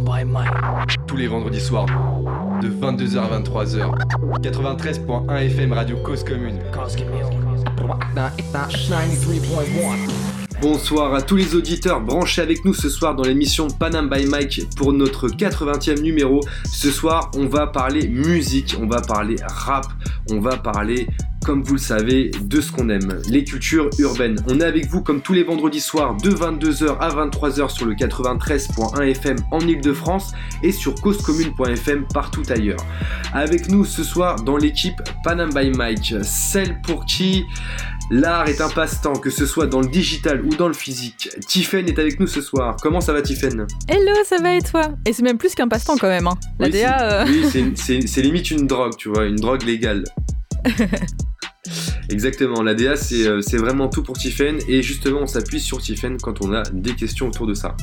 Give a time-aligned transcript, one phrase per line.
[0.00, 0.48] By Mike.
[1.06, 1.86] Tous les vendredis soirs,
[2.62, 4.40] de 22h à 23h.
[4.40, 6.58] 93.1 FM Radio Cause Commune.
[10.60, 14.62] Bonsoir à tous les auditeurs branchés avec nous ce soir dans l'émission Panam by Mike
[14.76, 16.40] pour notre 80e numéro.
[16.70, 19.86] Ce soir, on va parler musique, on va parler rap,
[20.30, 21.06] on va parler
[21.48, 24.36] comme vous le savez, de ce qu'on aime, les cultures urbaines.
[24.50, 27.94] On est avec vous comme tous les vendredis soirs de 22h à 23h sur le
[27.94, 32.84] 93.1 FM en Ile-de-France et sur causecommune.fm partout ailleurs.
[33.32, 37.46] Avec nous ce soir dans l'équipe Panam by Mike, celle pour qui
[38.10, 41.30] l'art est un passe-temps, que ce soit dans le digital ou dans le physique.
[41.46, 42.76] Tiffen est avec nous ce soir.
[42.82, 44.90] Comment ça va Tiffen Hello, ça va et toi?
[45.06, 46.26] Et c'est même plus qu'un passe-temps quand même.
[46.26, 46.36] Hein.
[46.58, 47.24] La oui, DA.
[47.26, 50.04] Oui, c'est limite une drogue, tu vois, une drogue légale.
[52.10, 56.16] Exactement, la DA euh, c'est vraiment tout pour Tiffen et justement on s'appuie sur Tiffen
[56.20, 57.76] quand on a des questions autour de ça.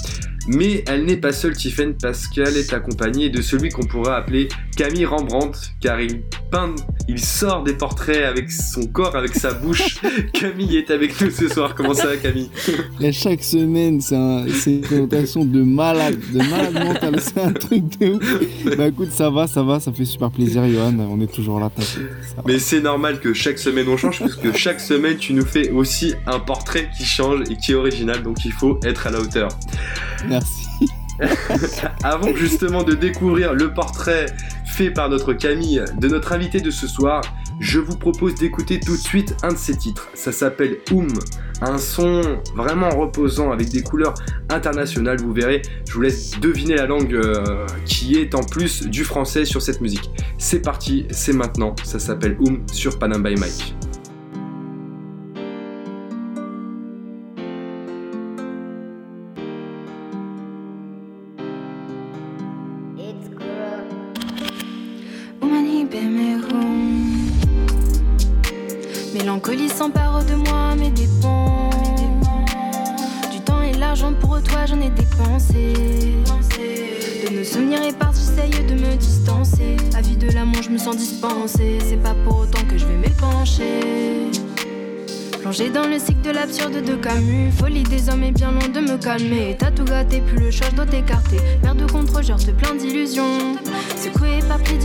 [0.48, 4.48] Mais elle n'est pas seule Tiffen parce qu'elle est accompagnée de celui qu'on pourrait appeler
[4.76, 6.76] Camille Rembrandt car il peint,
[7.07, 9.98] il sort des portraits avec son corps, avec sa bouche.
[10.34, 12.49] Camille est avec nous ce soir, comment ça va Camille?
[13.02, 17.99] Et Chaque semaine c'est un, une présentation de malade, de malade mental, c'est un truc
[17.99, 18.77] de ouf.
[18.77, 21.71] Bah écoute ça va, ça va, ça fait super plaisir Johan, on est toujours là,
[22.46, 26.15] Mais c'est normal que chaque semaine on change puisque chaque semaine tu nous fais aussi
[26.26, 29.49] un portrait qui change et qui est original, donc il faut être à la hauteur.
[30.27, 30.68] Merci.
[32.03, 34.27] Avant justement de découvrir le portrait
[34.65, 37.21] fait par notre Camille de notre invité de ce soir,
[37.59, 40.09] je vous propose d'écouter tout de suite un de ses titres.
[40.13, 41.07] Ça s'appelle Oum,
[41.62, 42.21] un son
[42.55, 44.13] vraiment reposant avec des couleurs
[44.49, 45.17] internationales.
[45.21, 49.45] Vous verrez, je vous laisse deviner la langue euh, qui est en plus du français
[49.45, 50.09] sur cette musique.
[50.37, 51.75] C'est parti, c'est maintenant.
[51.84, 53.75] Ça s'appelle Oum sur Panam by Mike.
[69.16, 71.70] Mélancolie s'empare de moi, mes dépens.
[73.31, 75.72] Du temps et l'argent pour toi, j'en ai dépensé.
[77.24, 79.78] De nos souvenirs épars, j'essaye de me distancer.
[79.96, 81.78] À vie de l'amour, je me sens dispensée.
[81.81, 84.31] C'est pas pour autant que je vais m'épancher.
[85.40, 87.52] Plonger dans le cycle de l'absurde de Camus.
[87.58, 89.56] Folie des hommes est bien loin de me calmer.
[89.58, 91.38] T'as tout gâté, puis le choix doit t'écarter.
[91.64, 93.56] Merde de contre genre te plein d'illusions.
[93.96, 94.75] Secoué par pluie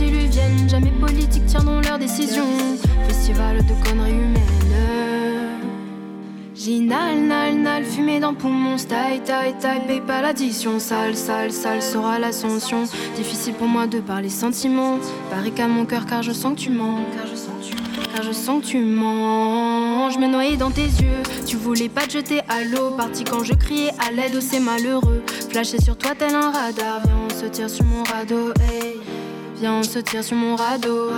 [0.69, 2.47] jamais politique tiendront leurs décisions.
[3.31, 4.41] Festival de conneries humaines.
[6.53, 11.81] Ginal, nal, nal, fumée dans poumon, style, taille, taille, paye pas l'addition, sale, sale, sale
[11.81, 12.83] sera l'ascension.
[13.15, 14.97] Difficile pour moi de parler sentiments,
[15.29, 18.09] pareil qu'à mon cœur car je sens que tu mens, car je sens que tu
[18.13, 20.09] car je sens que tu mens.
[20.09, 23.45] Je me noyais dans tes yeux, tu voulais pas te jeter à l'eau, parti quand
[23.45, 25.23] je criais à l'aide, oh c'est malheureux.
[25.49, 28.97] Flashé sur toi tel un radar, viens on se tire sur mon radeau, hey.
[29.61, 31.11] Viens on se tire sur mon radeau,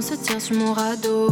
[0.00, 1.28] on se tire sur mon radeau.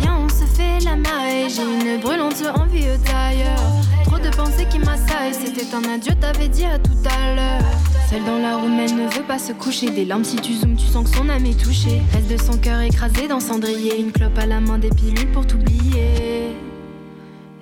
[0.00, 3.60] Viens on se fait la maille, j'ai une brûlante envie d'ailleurs.
[4.06, 7.70] Trop de pensées qui m'assaillent, c'était un adieu, t'avais dit à tout à l'heure.
[8.08, 9.90] Celle dans la room, elle ne veut pas se coucher.
[9.90, 12.00] Des larmes, si tu zoomes, tu sens que son âme est touchée.
[12.14, 14.00] Reste de son cœur écrasé dans cendrier.
[14.00, 16.56] Une clope à la main, des pilules pour t'oublier.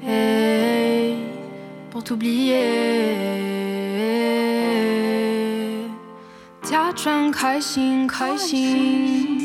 [0.06, 1.16] Hey,
[1.90, 3.69] pour t'oublier.
[6.70, 9.40] 假装开心开心，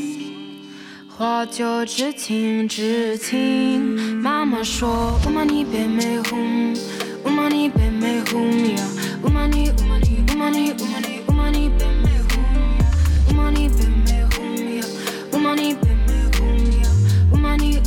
[1.10, 4.22] 话就只情只情。
[4.22, 6.76] 妈妈说，乌玛尼贝美红，
[7.24, 8.84] 乌玛尼贝美红呀，
[9.24, 12.38] 乌玛尼乌玛尼乌玛尼乌玛尼，乌玛尼贝美红
[12.78, 12.86] 呀，
[13.32, 14.46] 乌玛尼贝美红
[14.78, 14.86] 呀，
[15.34, 15.74] 乌玛尼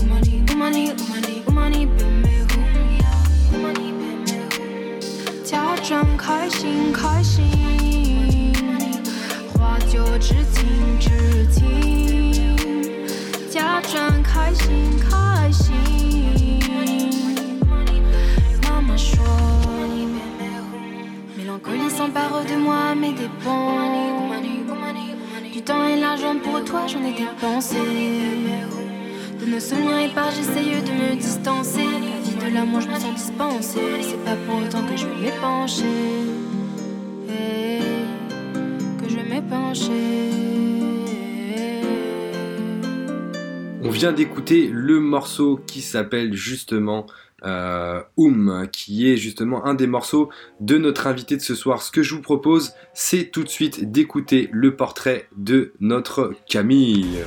[0.01, 2.61] 乌玛尼乌玛尼乌玛尼乌玛尼贝美红
[2.99, 3.07] 呀，
[3.53, 7.78] 乌玛尼贝美红，假装开心开心。
[9.98, 11.10] 话就只听，只
[11.48, 12.36] 听。
[13.50, 15.74] 假装开心，开心。
[18.64, 19.18] 妈妈说，
[21.36, 23.82] mélancolie s'empare de moi, mes dépens.
[25.52, 27.78] Du temps et l'argent pour toi, j'en ai dépensé.
[29.40, 31.86] De nos souvenirs épars, j'essaye de me distancer.
[31.86, 33.80] La vie de l'amour, je me sens dispensée.
[34.08, 36.07] C'est pas pour autant que je vais m'épancher.
[44.07, 47.07] D'écouter le morceau qui s'appelle justement
[47.45, 50.31] euh, Oum, qui est justement un des morceaux
[50.61, 51.83] de notre invité de ce soir.
[51.83, 57.25] Ce que je vous propose, c'est tout de suite d'écouter le portrait de notre Camille.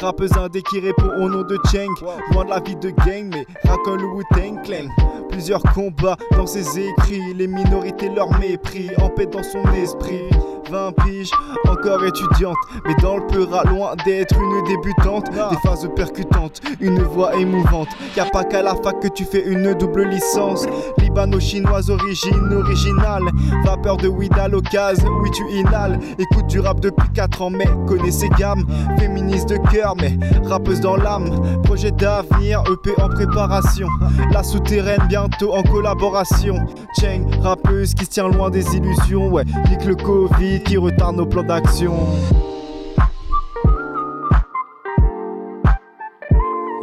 [0.00, 1.88] Rappeuse indé qui répond au nom de Cheng.
[2.32, 4.88] Loin de la vie de gang, mais racole le Wu-Tang Clan.
[5.28, 10.22] Plusieurs combats dans ses écrits, les minorités leur mépris, en paix dans son esprit.
[10.70, 11.30] 20 piges,
[11.68, 12.56] encore étudiante,
[12.86, 15.30] mais dans le peur loin d'être une débutante.
[15.30, 17.88] Des phases percutantes, une voix émouvante.
[18.16, 20.66] Y'a pas qu'à la fac que tu fais une double licence.
[20.98, 23.22] Libano-chinoise, origine originale.
[23.64, 25.98] Vapeur de weed à l'occasion, oui tu inhales.
[26.18, 28.64] Écoute du rap depuis 4 ans, mais connais ses gammes.
[28.98, 31.62] Féministe de cœur, mais rappeuse dans l'âme.
[31.62, 33.88] Projet d'avenir, EP en préparation.
[34.32, 36.56] La souterraine bientôt en collaboration.
[37.00, 39.28] Cheng, rappeuse qui se tient loin des illusions.
[39.28, 41.94] Ouais, nique le Covid qui retarde nos plans d'action.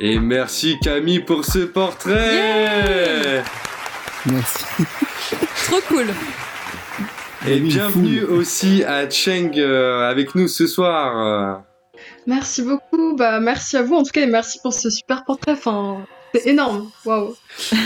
[0.01, 3.44] Et merci Camille pour ce portrait
[4.25, 4.66] Merci.
[5.66, 6.07] Trop cool.
[7.48, 11.63] Et bienvenue aussi à Cheng euh, avec nous ce soir.
[12.27, 15.54] Merci beaucoup, bah merci à vous en tout cas et merci pour ce super portrait.
[15.54, 16.89] Enfin, c'est énorme.
[17.06, 17.36] Waouh.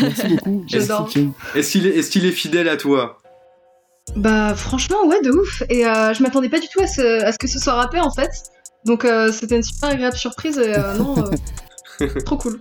[0.01, 0.63] Merci beaucoup.
[0.67, 1.09] J'adore.
[1.55, 3.19] Est-ce qu'il est, est, qu'il est fidèle à toi?
[4.15, 5.63] Bah franchement ouais de ouf.
[5.69, 7.99] Et euh, je m'attendais pas du tout à ce, à ce que ce soit rappé
[7.99, 8.31] en fait.
[8.85, 11.15] Donc euh, c'était une super agréable surprise et euh, non,
[12.01, 12.57] euh, trop cool.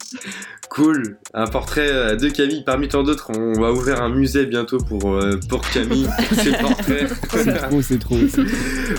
[0.68, 3.30] Cool, un portrait de Camille parmi tant d'autres.
[3.34, 6.06] On va ouvrir un musée bientôt pour, euh, pour Camille,
[6.42, 7.08] ses portraits.
[7.30, 8.16] C'est trop, c'est trop.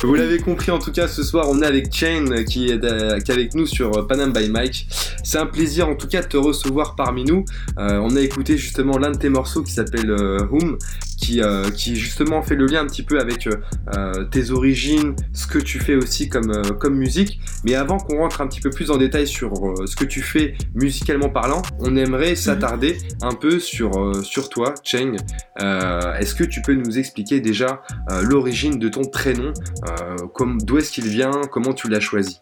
[0.04, 3.20] Vous l'avez compris, en tout cas, ce soir, on est avec Chain qui est, euh,
[3.20, 4.88] qui est avec nous sur Panam by Mike.
[5.24, 7.46] C'est un plaisir, en tout cas, de te recevoir parmi nous.
[7.78, 10.78] Euh, on a écouté justement l'un de tes morceaux qui s'appelle euh, Home,
[11.20, 13.58] qui, euh, qui justement fait le lien un petit peu avec euh,
[13.98, 17.40] euh, tes origines, ce que tu fais aussi comme, euh, comme musique.
[17.66, 20.22] Mais avant qu'on rentre un petit peu plus en détail sur euh, ce que tu
[20.22, 25.18] fais musicalement parlant, on aimerait s'attarder un peu sur, euh, sur toi, Cheng.
[25.62, 27.82] Euh, Est-ce que tu peux nous expliquer déjà
[28.12, 29.52] euh, l'origine de ton prénom
[29.90, 32.40] euh, comme- D'où est-ce qu'il vient Comment tu l'as choisi?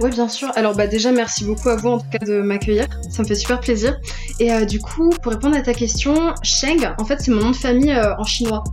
[0.00, 0.50] Ouais bien sûr.
[0.56, 2.86] Alors bah déjà merci beaucoup à vous en tout cas de m'accueillir.
[3.10, 3.98] Ça me fait super plaisir.
[4.38, 7.50] Et euh, du coup pour répondre à ta question, Sheng en fait c'est mon nom
[7.50, 8.64] de famille euh, en chinois.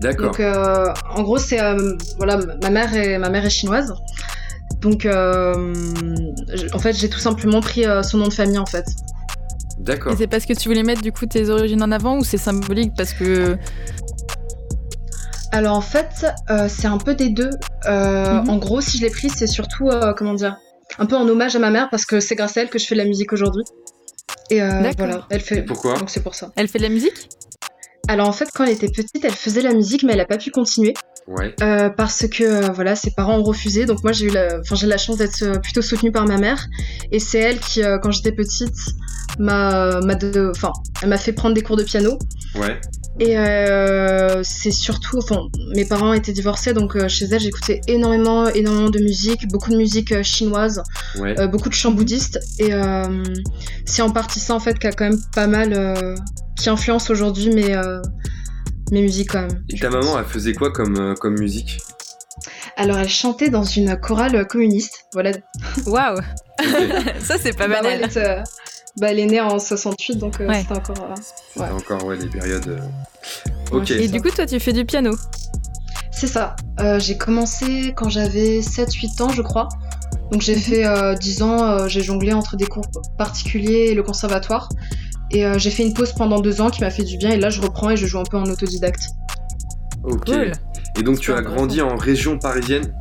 [0.00, 0.26] D'accord.
[0.26, 3.94] Donc euh, en gros c'est euh, voilà ma mère est ma mère est chinoise.
[4.80, 5.72] Donc euh,
[6.74, 8.84] en fait j'ai tout simplement pris euh, son nom de famille en fait.
[9.78, 10.12] D'accord.
[10.12, 12.36] Et c'est parce que tu voulais mettre du coup tes origines en avant ou c'est
[12.36, 13.56] symbolique parce que
[15.52, 17.50] Alors en fait euh, c'est un peu des deux.
[17.86, 18.50] Euh, Mhm.
[18.50, 20.56] En gros si je l'ai pris c'est surtout euh, comment dire
[20.98, 22.86] un peu en hommage à ma mère parce que c'est grâce à elle que je
[22.86, 23.64] fais de la musique aujourd'hui.
[24.50, 25.06] Et euh, D'accord.
[25.06, 25.58] voilà elle fait.
[25.58, 25.94] Et pourquoi?
[25.98, 26.52] Donc c'est pour ça.
[26.56, 27.28] elle fait de la musique?
[28.08, 30.38] Alors en fait quand elle était petite elle faisait la musique mais elle a pas
[30.38, 30.94] pu continuer.
[31.26, 31.54] Ouais.
[31.62, 34.74] Euh, parce que euh, voilà ses parents ont refusé donc moi j'ai eu la enfin
[34.74, 36.66] j'ai la chance d'être plutôt soutenue par ma mère
[37.12, 38.76] et c'est elle qui euh, quand j'étais petite
[39.38, 40.70] m'a m'a de- enfin
[41.02, 42.18] elle m'a fait prendre des cours de piano
[42.56, 42.78] Ouais.
[43.20, 45.42] Et euh, c'est surtout enfin
[45.74, 49.76] mes parents étaient divorcés donc euh, chez elle j'écoutais énormément énormément de musique beaucoup de
[49.76, 50.82] musique euh, chinoise
[51.20, 51.38] Ouais.
[51.38, 53.22] euh, beaucoup de chants bouddhistes et euh,
[53.84, 56.16] c'est en partie ça en fait qui a quand même pas mal euh,
[56.58, 58.00] qui influence aujourd'hui mes euh,
[58.90, 60.04] mes musiques quand même Et ta pense.
[60.04, 61.78] maman, elle faisait quoi comme, euh, comme musique?
[62.76, 65.04] Alors elle chantait dans une chorale communiste.
[65.12, 65.30] Voilà.
[65.86, 66.18] Waouh.
[67.20, 68.08] Ça c'est pas Bah ouais,
[69.00, 70.60] bah, elle est née en 68 donc euh, Ouais.
[70.62, 70.96] c'était encore.
[71.10, 71.70] euh, Ouais.
[71.70, 72.68] encore ouais, les périodes.
[72.68, 72.78] euh,
[73.72, 73.90] Ok.
[73.90, 74.12] Et ça.
[74.12, 75.12] du coup toi tu fais du piano.
[76.12, 76.54] C'est ça.
[76.80, 79.68] Euh, j'ai commencé quand j'avais 7-8 ans je crois.
[80.30, 82.84] Donc j'ai fait euh, 10 ans, euh, j'ai jonglé entre des cours
[83.18, 84.68] particuliers et le conservatoire.
[85.30, 87.38] Et euh, j'ai fait une pause pendant 2 ans qui m'a fait du bien et
[87.38, 89.08] là je reprends et je joue un peu en autodidacte.
[90.04, 90.26] Ok.
[90.26, 90.52] Cool.
[90.98, 92.94] Et donc tu as grandi en région parisienne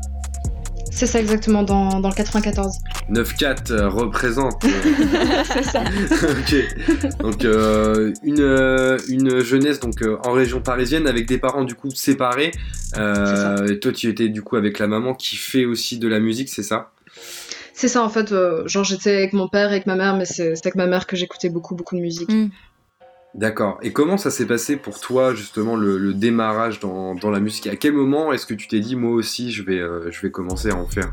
[0.95, 2.77] C'est ça exactement dans, dans le 94.
[3.11, 4.63] 9-4 euh, représente.
[4.63, 4.69] euh,
[5.53, 5.83] C'est ça.
[6.29, 7.17] ok.
[7.19, 11.75] Donc euh, une, euh, une jeunesse donc euh, en région parisienne avec des parents du
[11.75, 12.51] coup séparés.
[12.97, 16.19] Euh, et toi tu étais du coup avec la maman qui fait aussi de la
[16.19, 16.91] musique, c'est ça?
[17.73, 18.31] C'est ça en fait.
[18.31, 20.85] euh, genre j'étais avec mon père et avec ma mère mais c'est c'est avec ma
[20.85, 22.31] mère que j'écoutais beaucoup beaucoup de musique.
[22.31, 22.49] Mm.
[23.35, 23.79] D'accord.
[23.81, 27.65] Et comment ça s'est passé pour toi justement le, le démarrage dans, dans la musique?
[27.67, 30.29] À quel moment est-ce que tu t'es dit moi aussi je vais, euh, je vais
[30.29, 31.09] commencer à en faire?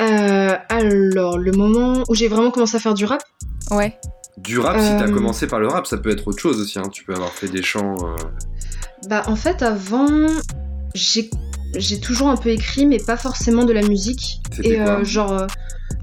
[0.00, 3.22] Euh, alors, le moment où j'ai vraiment commencé à faire du rap,
[3.70, 3.96] Ouais.
[4.38, 5.12] Du rap, si t'as Euh.
[5.12, 6.78] commencé par le rap, ça peut être autre chose aussi.
[6.78, 6.88] Hein.
[6.90, 7.94] Tu peux avoir fait des chants.
[8.02, 8.16] euh,
[9.08, 10.26] bah en fait avant,
[10.94, 11.30] j'ai
[11.76, 14.40] j'ai toujours un peu écrit, mais pas forcément de la musique.
[14.54, 15.00] C'était Et quoi?
[15.00, 15.46] euh, genre, euh,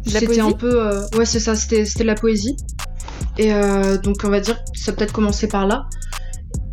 [0.05, 0.41] c'était poésie?
[0.41, 2.55] un peu, euh, ouais c'est ça, c'était c'était de la poésie.
[3.39, 5.85] Et euh, donc on va dire, que ça a peut-être commencé par là.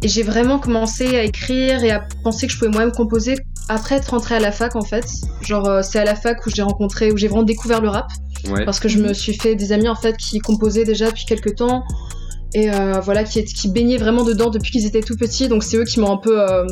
[0.02, 3.36] Et j'ai vraiment commencé à écrire et à penser que je pouvais moi-même composer
[3.68, 5.06] après être rentrée à la fac en fait.
[5.42, 8.08] Genre euh, c'est à la fac où j'ai rencontré, où j'ai vraiment découvert le rap.
[8.48, 8.64] Ouais.
[8.64, 11.56] parce que je me suis fait des amis en fait qui composaient déjà depuis quelques
[11.56, 11.82] temps
[12.54, 15.76] et euh, voilà qui, qui baignaient vraiment dedans depuis qu'ils étaient tout petits donc c'est
[15.78, 16.64] eux qui m'ont un peu euh,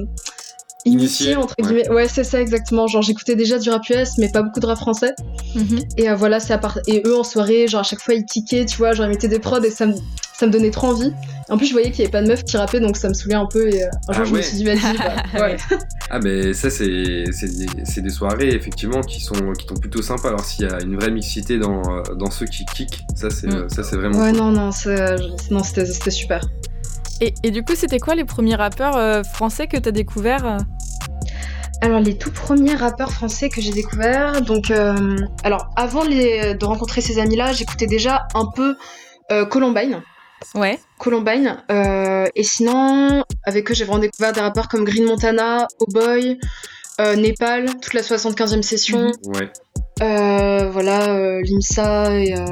[0.87, 1.67] Initiée, entre ouais.
[1.67, 1.89] guillemets.
[1.91, 2.87] Ouais, c'est ça exactement.
[2.87, 5.15] Genre, j'écoutais déjà du rap US, mais pas beaucoup de rap français.
[5.55, 5.79] Mhm.
[5.97, 6.79] Et euh, voilà, c'est à part...
[6.87, 9.29] Et eux, en soirée, genre, à chaque fois, ils kickaient, tu vois, genre, ils mettaient
[9.29, 9.95] des prods et ça me,
[10.35, 11.13] ça me donnait trop envie.
[11.51, 13.15] En plus, je voyais qu'il y avait pas de meufs qui rappaient, donc ça me
[13.15, 13.69] saoulait un peu.
[13.69, 15.57] Et euh, un jour, Ah je me suis dit, vas-y, bah, ouais.
[16.11, 20.03] Ah mais ça c'est c'est des, c'est des soirées effectivement qui sont qui sont plutôt
[20.03, 20.29] sympas.
[20.29, 23.47] Alors s'il y a une vraie mixité dans, euh, dans ceux qui kick, ça c'est
[23.47, 23.69] Mm.
[23.71, 24.39] ça c'est vraiment Ouais, cool.
[24.39, 26.43] non, non, c'était c'était super.
[27.21, 30.59] Et, et du coup, c'était quoi les premiers rappeurs euh, français que t'as découvert euh?
[31.85, 36.65] Alors, les tout premiers rappeurs français que j'ai découverts, donc, euh, alors, avant les, de
[36.65, 38.75] rencontrer ces amis-là, j'écoutais déjà un peu
[39.31, 40.01] euh, Columbine.
[40.55, 40.79] Ouais.
[40.99, 41.63] Columbine.
[41.71, 46.39] euh, et sinon, avec eux, j'ai vraiment découvert des rappeurs comme Green Montana, Oh Boy,
[47.03, 49.13] euh, Népal, toute la 75e session.
[49.27, 49.53] Ouais.
[50.01, 52.47] Euh, voilà, euh, Limsa et euh,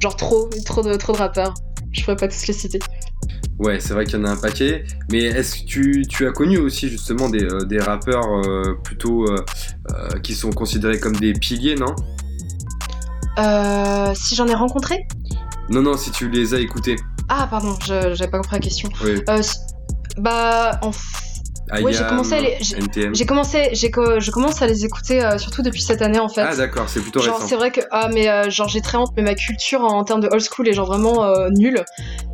[0.00, 1.52] genre trop, trop de, trop de rappeurs.
[1.92, 2.78] Je pourrais pas tous les citer.
[3.58, 4.84] Ouais, c'est vrai qu'il y en a un paquet.
[5.10, 9.30] Mais est-ce que tu, tu as connu aussi justement des, euh, des rappeurs euh, plutôt
[9.30, 9.38] euh,
[10.22, 11.94] qui sont considérés comme des piliers, non?
[13.38, 15.06] Euh, si j'en ai rencontré?
[15.70, 16.96] Non, non, si tu les as écoutés.
[17.28, 18.88] Ah, pardon, j'avais pas compris la question.
[19.04, 19.58] Euh, s-
[20.18, 20.90] bah, en
[21.70, 25.62] Ayam, j'ai commencé à les- j'ai- commencé, j'ai je commence à les écouter euh, surtout
[25.62, 26.42] depuis cette année en fait.
[26.46, 27.48] Ah d'accord, c'est plutôt Genre récent.
[27.48, 30.20] c'est vrai que ah mais euh, genre j'ai très honte mais ma culture en, termes
[30.20, 31.82] de old school est genre vraiment euh, nulle.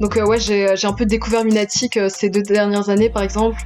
[0.01, 3.23] Donc euh, ouais j'ai j'ai un peu découvert Lunatic euh, ces deux dernières années par
[3.23, 3.61] exemple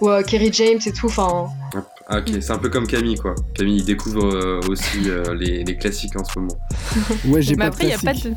[0.00, 1.06] ou euh, Kerry James et tout.
[1.06, 1.48] Enfin
[2.08, 3.34] Ah, ok, c'est un peu comme Camille quoi.
[3.54, 6.56] Camille il découvre euh, aussi euh, les, les classiques en ce moment.
[7.26, 8.34] Ouais, j'ai Mais pas après, y a pas de.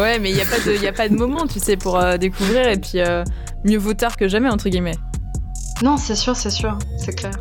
[0.00, 1.96] Ouais, mais il y a pas de, y a pas de moment, tu sais, pour
[1.96, 3.22] euh, découvrir et puis euh,
[3.64, 4.96] mieux vaut tard que jamais entre guillemets.
[5.82, 7.32] Non c'est sûr c'est sûr c'est clair.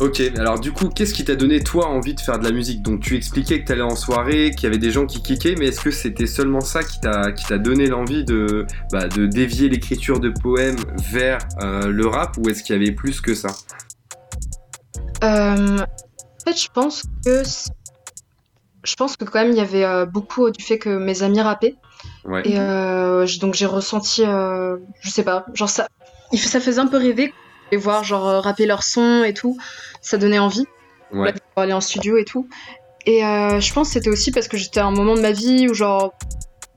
[0.00, 2.82] Ok, alors du coup, qu'est-ce qui t'a donné toi envie de faire de la musique?
[2.82, 5.66] Donc tu expliquais que t'allais en soirée, qu'il y avait des gens qui kickaient, mais
[5.66, 10.30] est-ce que c'était seulement ça qui t'a donné l'envie de bah, de dévier l'écriture de
[10.30, 10.80] poèmes
[11.12, 13.50] vers euh, le rap ou est-ce qu'il y avait plus que ça?
[15.22, 17.42] Euh, en fait je pense que
[18.82, 21.40] je pense que quand même il y avait euh, beaucoup du fait que mes amis
[21.40, 21.76] rappaient.
[22.24, 22.42] Ouais.
[22.44, 25.86] Et donc j'ai ressenti, je sais pas, genre ça,
[26.38, 27.32] ça faisait un peu rêver
[27.72, 29.56] et voir genre euh, rapper leur son et tout,
[30.00, 30.64] ça donnait envie
[31.12, 31.32] Ouais.
[31.56, 32.48] aller en studio et tout.
[33.06, 35.30] Et euh, je pense que c'était aussi parce que j'étais à un moment de ma
[35.32, 36.12] vie où genre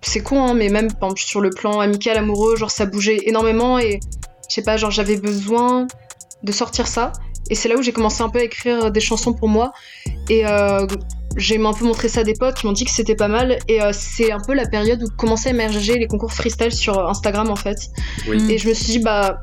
[0.02, 3.80] c'est con hein, mais même exemple, sur le plan amical amoureux genre ça bougeait énormément
[3.80, 4.00] et
[4.50, 5.88] je sais pas genre j'avais besoin
[6.44, 7.14] de sortir ça
[7.50, 9.72] et c'est là où j'ai commencé un peu à écrire des chansons pour moi
[10.30, 10.86] et euh,
[11.38, 13.58] j'ai un peu montré ça à des potes qui m'ont dit que c'était pas mal.
[13.68, 17.00] Et euh, c'est un peu la période où commençaient à émerger les concours freestyle sur
[17.08, 17.78] Instagram en fait.
[18.28, 18.52] Oui.
[18.52, 19.40] Et je me suis dit bah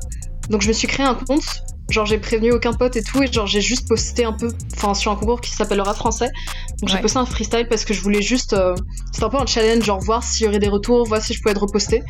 [0.49, 1.43] donc je me suis créé un compte.
[1.89, 4.95] Genre j'ai prévenu aucun pote et tout et genre j'ai juste posté un peu enfin
[4.95, 6.29] sur un concours qui s'appelle le rap français.
[6.81, 7.01] Donc j'ai Ouais.
[7.01, 8.73] posté un freestyle parce que je voulais juste euh,
[9.13, 11.39] c'était un peu un challenge genre voir s'il y aurait des retours voir si je
[11.41, 12.01] pouvais être reposté.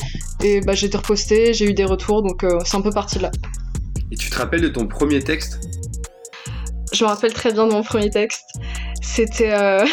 [0.41, 3.17] Et bah j'ai été reposté j'ai eu des retours donc euh, c'est un peu parti
[3.17, 3.31] de là.
[4.11, 5.59] Et tu te rappelles de ton premier texte?
[6.93, 8.43] Je me rappelle très bien de mon premier texte.
[9.13, 9.53] C'était.
[9.53, 9.85] euh,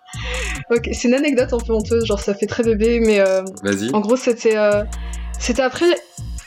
[0.70, 3.90] ok, c'est une anecdote un peu honteuse, genre ça fait très bébé, mais euh, Vas-y.
[3.94, 4.56] en gros c'était.
[4.56, 4.82] euh,
[5.38, 5.86] C'était après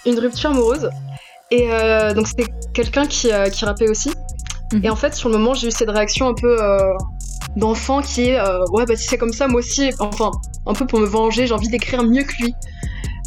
[0.05, 0.89] une rupture amoureuse.
[1.51, 4.11] Et euh, donc c'était quelqu'un qui, euh, qui rappait aussi.
[4.73, 4.85] Mhm.
[4.85, 6.93] Et en fait, sur le moment, j'ai eu cette réaction un peu euh,
[7.55, 10.31] d'enfant qui est euh, Ouais, bah si c'est comme ça, moi aussi, enfin,
[10.67, 12.53] un peu pour me venger, j'ai envie d'écrire mieux que lui.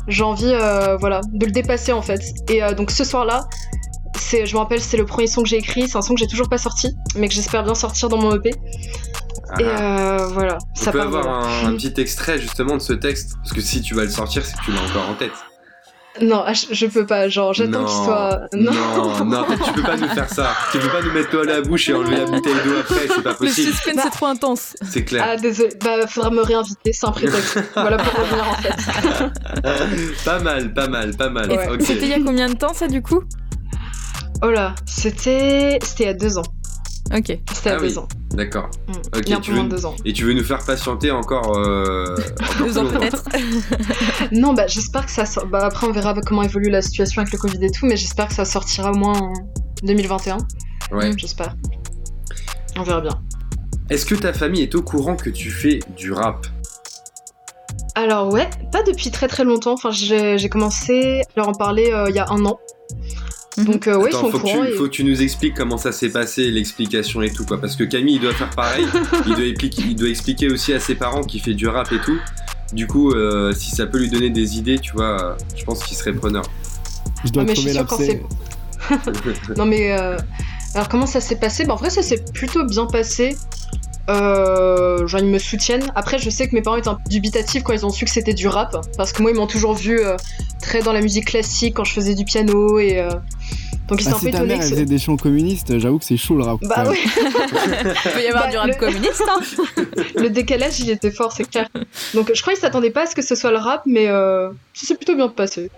[0.09, 2.21] J'ai envie, euh, voilà, de le dépasser en fait.
[2.49, 3.45] Et euh, donc ce soir-là,
[4.33, 5.89] c'est, je me rappelle, c'est le premier son que j'ai écrit.
[5.89, 8.35] C'est un son que j'ai toujours pas sorti, mais que j'espère bien sortir dans mon
[8.35, 8.51] EP.
[9.51, 12.95] Ah, Et euh, voilà, on ça peut avoir un, un petit extrait justement de ce
[12.95, 15.33] texte parce que si tu vas le sortir, c'est que tu l'as encore en tête.
[16.21, 18.41] Non, ah, je, je peux pas, genre, j'attends Non, qu'il soit.
[18.53, 18.71] Non,
[19.25, 20.51] non, tu peux pas nous faire ça.
[20.71, 23.09] Tu peux pas nous mettre l'eau à la bouche et enlever la bouteille d'eau après,
[23.09, 23.69] c'est pas Le possible.
[23.73, 24.03] suspense Bah.
[24.07, 24.77] est trop intense.
[24.83, 25.25] C'est clair.
[25.27, 27.59] Ah, désolé, bah, faudra me réinviter, c'est un prétexte.
[27.75, 30.15] voilà pour revenir en fait.
[30.25, 31.51] pas mal, pas mal, pas mal.
[31.51, 31.69] Ouais.
[31.73, 31.81] Ok.
[31.83, 33.23] C'était il y a combien de temps ça du coup?
[34.43, 35.79] Oh là, c'était.
[35.83, 36.43] C'était il y a deux ans.
[37.15, 37.27] Ok.
[37.53, 37.89] C'était y Ah oui.
[37.89, 38.09] deux ans.
[38.33, 38.71] D'accord.
[38.89, 38.93] Mm.
[38.93, 39.95] Ok, il y a un tu peu moins veux- de deux ans.
[40.05, 43.23] Et tu veux nous faire patienter encore, euh, encore Deux ans peut-être.
[44.33, 45.47] Non, bah j'espère que ça sort.
[45.47, 48.29] Bah après, on verra comment évolue la situation avec le Covid et tout, mais j'espère
[48.29, 49.33] que ça sortira au moins en
[49.83, 50.39] 2021.
[50.93, 51.11] Ouais.
[51.17, 51.55] J'espère.
[52.79, 53.21] On verra bien.
[53.91, 56.47] Est-ce que ta famille est au courant que tu fais du rap?
[57.95, 59.75] Alors, ouais, pas depuis très très longtemps.
[59.75, 62.59] Enfin, j'ai j'ai commencé à leur en parler euh, il y a un an.
[63.59, 63.65] Mhm.
[63.67, 65.55] Donc, euh, ouais, ils Attends, sont faut, que tu, et- faut que tu nous expliques
[65.55, 67.61] comment ça s'est passé, l'explication et tout, quoi.
[67.61, 68.87] Parce que Camille, il doit faire pareil.
[69.27, 71.99] il, doit expliquer, il doit expliquer aussi à ses parents qu'il fait du rap et
[72.01, 72.19] tout.
[72.73, 75.85] Du coup, euh, si ça peut lui donner des idées, tu vois, euh, je pense
[75.85, 76.43] qu'il serait preneur.
[77.25, 78.23] Je dois Ah, mais je suis trouver l'abcès.
[78.89, 79.57] c'est.
[79.59, 80.17] Non mais euh,
[80.75, 81.65] alors comment ça s'est passé?
[81.67, 83.37] Bah en vrai ça s'est plutôt bien passé.
[84.11, 85.93] Euh, genre ils me soutiennent.
[85.95, 88.11] Après je sais que mes parents étaient un peu dubitatifs quand ils ont su que
[88.11, 90.17] c'était du rap parce que moi ils m'ont toujours vu euh,
[90.61, 93.11] très dans la musique classique quand je faisais du piano et euh,
[93.89, 95.79] Donc ils étaient Ah, un si peu ta étonnés mère que faisait des chants communistes,
[95.79, 96.59] j'avoue que c'est chaud le rap.
[96.63, 99.23] Bah ouais, Il peut y avoir Bah, du rap le- communiste.
[99.29, 99.41] hein.
[100.17, 101.69] le décalage il était fort, c'est clair.
[102.15, 104.49] Donc je crois qu'ils s'attendaient pas à ce que ce soit le rap, mais euh,
[104.75, 105.71] ça s'est plutôt bien passé.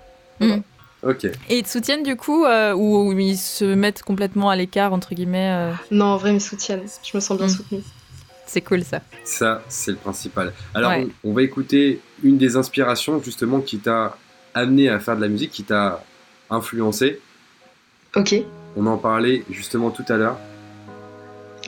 [1.07, 1.25] Ok.
[1.51, 4.95] Et ils te soutiennent du coup euh, ou, ou ils se mettent complètement à l'écart
[4.95, 5.51] entre guillemets.
[5.53, 6.85] euh, Non, en vrai, ils me soutiennent.
[7.03, 7.51] Je me sens bien Mm.
[7.51, 7.81] soutenue.
[8.55, 9.01] C'est cool ça.
[9.25, 10.53] Ça, c'est le principal.
[10.75, 11.09] Alors, Ouais.
[11.25, 14.17] on, on va écouter une des inspirations justement qui t'a
[14.55, 16.05] amené à faire de la musique, qui t'a
[16.51, 17.21] influencé.
[18.15, 18.33] Ok.
[18.77, 20.37] On en parlait justement tout à l'heure.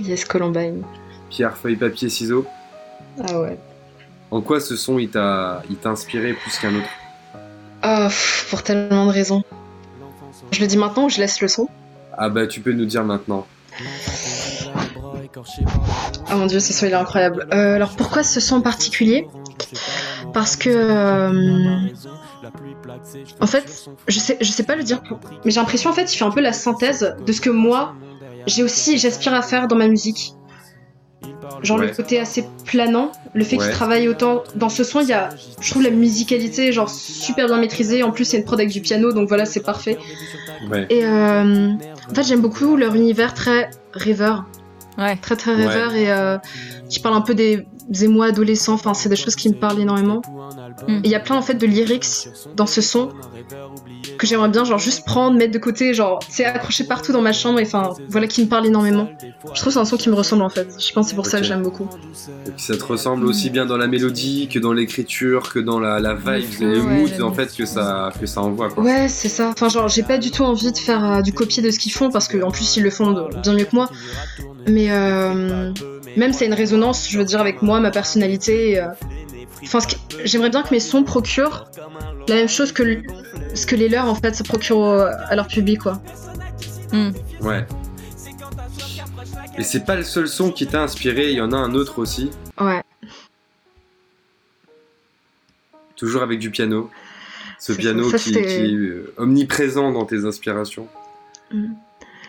[0.01, 0.85] Yes, Columbine.
[1.29, 2.47] Pierre, feuille, papier, ciseaux.
[3.29, 3.59] Ah ouais.
[4.31, 6.89] En quoi ce son il t'a inspiré plus qu'un autre?
[7.83, 9.43] Ah, pff, pour tellement de raisons.
[10.53, 11.69] Je le dis maintenant ou je laisse le son?
[12.17, 13.45] Ah bah tu peux nous dire maintenant.
[16.29, 17.47] Ah mon dieu, ce son il est incroyable.
[17.53, 19.27] Euh, alors pourquoi ce son en particulier
[20.33, 20.71] Parce que.
[20.71, 21.79] euh,
[23.41, 25.03] en fait, je sais, je sais pas le dire,
[25.45, 27.95] mais j'ai l'impression en fait il fait un peu la synthèse de ce que moi
[28.47, 30.35] j'ai aussi, j'aspire à faire dans ma musique.
[31.63, 31.87] Genre Ouais.
[31.89, 33.65] le côté assez planant, le fait Ouais.
[33.65, 37.47] qu'il travaille autant dans ce son, il y a, je trouve la musicalité genre super
[37.47, 38.03] bien maîtrisée.
[38.03, 39.97] En plus c'est une prod avec du piano, donc voilà c'est parfait.
[40.71, 40.87] Ouais.
[40.91, 41.71] Et euh,
[42.11, 44.45] en fait j'aime beaucoup leur univers très rêveur,
[44.99, 45.17] Ouais.
[45.17, 46.39] très très rêveur et euh,
[46.89, 47.67] qui parle un peu des
[48.03, 48.75] émois adolescents.
[48.75, 50.23] Enfin c'est des choses qui me parlent énormément.
[50.89, 51.01] Mm.
[51.05, 53.11] Il y a plein en fait de lyrics dans ce son
[54.19, 57.33] que j'aimerais bien genre juste prendre, mettre de côté, genre c'est accroché partout dans ma
[57.33, 59.09] chambre et enfin voilà qui me parle énormément.
[59.55, 60.69] Je trouve que c'est un son qui me ressemble en fait.
[60.79, 61.89] Je pense que c'est pour ça que j'aime beaucoup.
[62.47, 65.79] Et puis ça te ressemble aussi bien dans la mélodie que dans l'écriture, que dans
[65.81, 68.69] la, la vibe, flow, le ouais, mood en fait que ça, que ça envoie.
[68.71, 68.83] Quoi.
[68.85, 69.51] Ouais, c'est ça.
[69.51, 71.93] Enfin, genre, j'ai pas du tout envie de faire euh, du copier de ce qu'ils
[71.93, 73.89] font parce qu'en plus, ils le font de- bien mieux que moi.
[74.69, 75.73] Mais euh,
[76.17, 78.73] même, c'est une résonance, je veux dire, avec moi, ma personnalité.
[78.73, 78.87] et, euh,
[79.63, 79.79] Enfin,
[80.25, 81.65] j'aimerais bien que mes sons procurent
[82.29, 83.03] la même chose que le-
[83.55, 86.01] ce que les leurs, en fait, se procurent au- à leur public, quoi.
[87.41, 87.67] Ouais.
[89.59, 91.99] Et c'est pas le seul son qui t'a inspiré, il y en a un autre
[91.99, 92.31] aussi,
[92.61, 92.83] Ouais.
[95.97, 96.91] toujours avec du piano.
[97.59, 98.19] Ce piano ça.
[98.19, 100.89] Qui, est euh, omniprésent dans tes inspirations.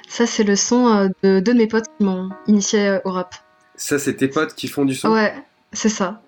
[0.08, 3.12] Ça, c'est le son euh, de deux de mes potes qui m'ont initié euh, au
[3.12, 3.36] rap.
[3.76, 5.10] Ça, c'est tes potes qui font du son?
[5.12, 5.34] Ouais,
[5.74, 6.22] c'est ça.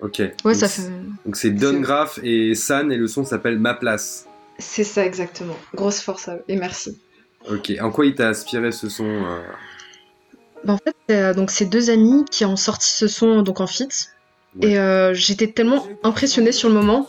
[0.00, 0.18] Ok.
[0.18, 0.88] Ouais, donc, ça c'est- fait.
[1.26, 4.26] Donc c'est Don Graff et San et le son s'appelle Ma Place.
[4.58, 5.56] C'est ça, exactement.
[5.74, 6.44] Grosse force à eux.
[6.48, 6.98] Et merci.
[7.50, 7.72] Ok.
[7.80, 9.40] En quoi il t'a inspiré ce son euh,
[10.64, 13.60] Bah, en fait, c'est euh, donc ces deux amis qui ont sorti ce son donc
[13.60, 14.14] en.
[14.60, 14.70] Ouais.
[14.70, 17.08] Et euh, j'étais tellement impressionnée sur le moment.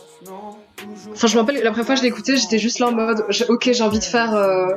[1.12, 3.24] Enfin, je me rappelle, la première fois que je écouté, j'étais juste là en mode,
[3.48, 4.68] ok, j'ai envie de faire, euh,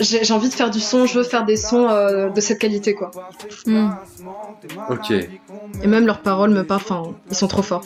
[0.00, 2.94] j'ai envie de faire du son, je veux faire des sons euh, de cette qualité,
[2.94, 3.10] quoi.
[3.66, 3.90] Mm.
[4.90, 5.10] Ok.
[5.10, 7.84] Et même leurs paroles me parlent, enfin, ils sont trop forts.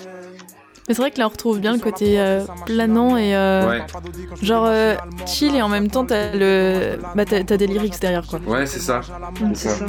[0.88, 3.82] Mais c'est vrai que là on retrouve bien le côté euh, planant et euh, Ouais.
[4.42, 4.96] genre euh,
[5.26, 8.40] chill et en même temps t'as le bah des lyrics derrière quoi.
[8.48, 9.00] Ouais, c'est ça.
[9.40, 9.86] Mm, C'est ça.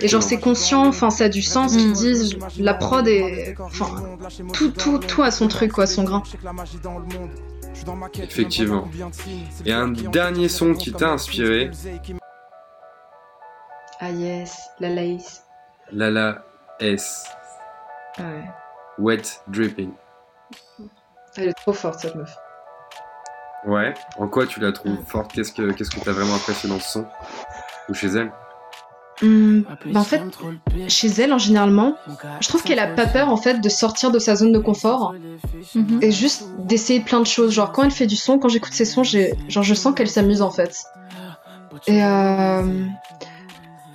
[0.00, 1.92] Et genre, c'est conscient, enfin, ça a du sens, ce qu'ils Mm.
[1.94, 2.36] disent.
[2.60, 3.86] La prod est, enfin,
[4.52, 6.22] tout, tout, tout a son truc, quoi, son grain.
[8.18, 8.88] Effectivement.
[9.64, 11.70] Et un dernier son qui t'a inspiré,
[14.00, 15.44] Ah yes, la lace.
[15.92, 16.44] Lala
[16.80, 17.24] S.
[18.18, 18.50] Ah ouais.
[18.98, 19.92] Wet Dripping.
[21.36, 22.36] Elle est trop forte, cette meuf.
[23.64, 23.94] Ouais.
[24.18, 25.32] En quoi tu la trouves forte?
[25.32, 27.06] Qu'est-ce que qu'est-ce que t'as vraiment apprécié dans ce son?
[27.88, 28.32] Ou chez elle?
[29.22, 30.22] Bah en fait,
[30.88, 31.94] chez elle, en généralement,
[32.40, 35.14] je trouve qu'elle a pas peur en fait de sortir de sa zone de confort
[35.74, 36.00] Mhm.
[36.02, 37.52] et juste d'essayer plein de choses.
[37.52, 40.42] Genre quand elle fait du son, quand j'écoute ses sons, genre je sens qu'elle s'amuse
[40.42, 40.76] en fait.
[41.86, 42.84] Et euh,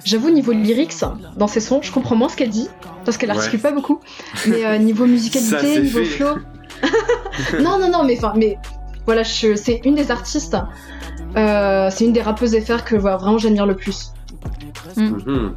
[0.06, 0.94] j'avoue niveau lyrics
[1.36, 2.70] dans ses sons, je comprends moins ce qu'elle dit
[3.06, 3.38] parce qu'elle Ouais.
[3.38, 4.00] articule pas beaucoup.
[4.48, 6.06] Mais euh, niveau musicalité, niveau fait.
[6.06, 6.36] flow,
[7.62, 8.58] non non non, mais enfin mais
[9.06, 10.58] voilà, je- c'est une des artistes.
[11.36, 14.12] euh, c'est une des rappeuses FR que voilà, vraiment j'admire le plus.
[14.98, 15.56] Mhm.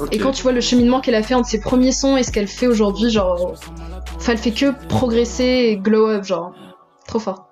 [0.00, 0.08] Ok.
[0.14, 2.32] Et quand tu vois le cheminement qu'elle a fait entre ses premiers sons et ce
[2.32, 3.54] qu'elle fait aujourd'hui, genre.
[4.16, 6.54] Enfin, elle fait que progresser et glow up, genre.
[7.06, 7.48] Trop fort.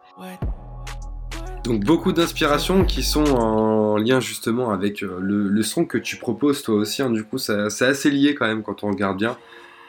[1.65, 6.17] Donc beaucoup d'inspirations qui sont en lien justement avec euh, le, le son que tu
[6.17, 7.03] proposes toi aussi.
[7.03, 7.11] hein.
[7.11, 9.37] Du coup, ça- c'est assez lié quand même quand on regarde bien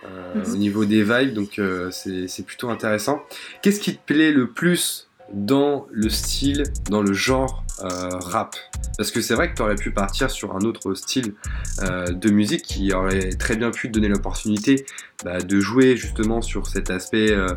[0.03, 0.53] euh, Mhm.
[0.53, 1.33] au niveau des vibes.
[1.33, 3.21] Donc euh, c'est c'est plutôt intéressant.
[3.61, 8.55] Qu'est-ce qui te plaît le plus dans le style, dans le genre euh, rap?
[8.97, 11.33] Parce que c'est vrai que tu aurais pu partir sur un autre style
[11.81, 14.85] euh, de musique qui aurait très bien pu te donner l'opportunité
[15.23, 17.47] bah, de jouer justement sur cet aspect euh,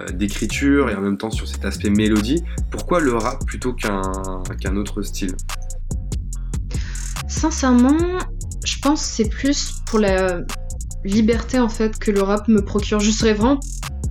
[0.00, 2.42] euh, d'écriture et en même temps sur cet aspect mélodie.
[2.70, 5.34] Pourquoi le rap plutôt qu'un autre style?
[7.28, 7.96] Sincèrement,
[8.64, 10.42] je pense que c'est plus pour la
[11.04, 13.00] liberté en fait que le rap me procure.
[13.00, 13.60] Je saurais vraiment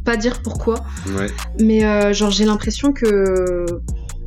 [0.04, 0.86] pas dire pourquoi,
[1.18, 1.28] Ouais,
[1.60, 3.66] mais euh, genre j'ai l'impression que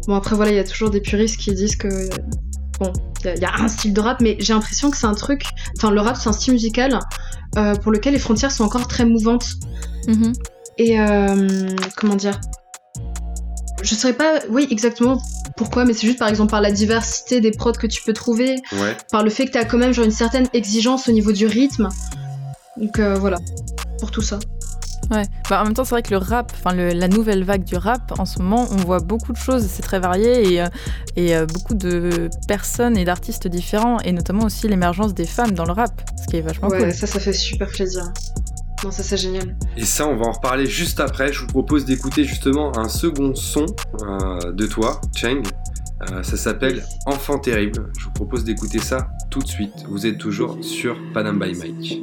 [0.06, 1.88] Bon, après, voilà, il y a toujours des puristes qui disent que.
[2.78, 2.92] Bon,
[3.24, 5.42] il y, a un style de rap, mais j'ai l'impression que c'est un truc.
[5.76, 6.98] Enfin, le rap, c'est un style musical
[7.58, 9.46] euh, pour lequel les frontières sont encore très mouvantes.
[10.08, 10.32] Mhm.
[10.78, 10.98] Et.
[10.98, 12.40] euh, comment dire?
[13.82, 15.20] Je saurais pas, oui, exactement
[15.56, 18.56] pourquoi, mais c'est juste par exemple par la diversité des prods que tu peux trouver,
[18.72, 18.96] Ouais.
[19.10, 21.46] par le fait que tu as quand même genre une certaine exigence au niveau du
[21.46, 21.88] rythme.
[22.76, 23.38] Donc euh, voilà,
[23.98, 24.38] pour tout ça.
[25.10, 25.24] Ouais.
[25.48, 28.12] Bah, en même temps, c'est vrai que le rap, enfin la nouvelle vague du rap,
[28.18, 30.66] en ce moment, on voit beaucoup de choses, c'est très varié et, euh,
[31.16, 35.64] et euh, beaucoup de personnes et d'artistes différents, et notamment aussi l'émergence des femmes dans
[35.64, 36.92] le rap, ce qui est vachement Ouais, cool.
[36.94, 38.04] ça, ça fait super plaisir.
[38.84, 39.56] Non, ça c'est génial.
[39.76, 41.32] Et ça, on va en reparler juste après.
[41.32, 43.66] Je vous propose d'écouter justement un second son
[44.02, 45.42] euh, de toi, Cheng.
[46.10, 47.90] Euh, ça s'appelle Enfant terrible.
[47.98, 49.84] Je vous propose d'écouter ça tout de suite.
[49.90, 52.02] Vous êtes toujours sur Panam by Mike.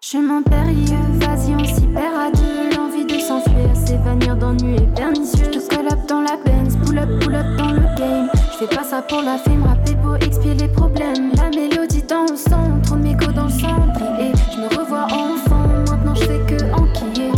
[0.00, 5.44] Chemin périlleux, vas-y on s'y perd à deux L'envie de s'enfuir, s'évanouir d'ennui et pernicieux.
[5.52, 8.30] Je te collab dans la Benz, pull up, pull up dans le game.
[8.52, 11.32] Je fais pas ça pour la fame, rapper pour expier les problèmes.
[11.36, 14.00] La mélodie dans le sang, trop de mégots dans le centre.
[14.18, 17.32] Et je me revois enfant, maintenant je fais que enquiller.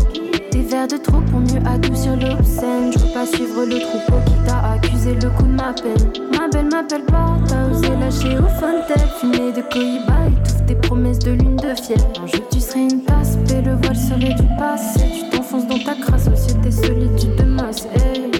[0.52, 2.92] Des verres de trop pour mieux adoucir l'obscène.
[2.92, 4.37] Je veux pas suivre le troupeau qui
[4.98, 9.08] accusé le coup de ma peine Ma belle m'appelle pas, t'as osé lâcher au fontaine
[9.20, 11.98] Fumer de cohiba, étouffe tes promesses de lune de fiel.
[12.22, 15.00] Un jour tu serais une tasse, paix le voile serait du passé.
[15.14, 17.86] Tu t'enfonces dans ta crasse, société solitude de masse.
[17.94, 18.30] Hey.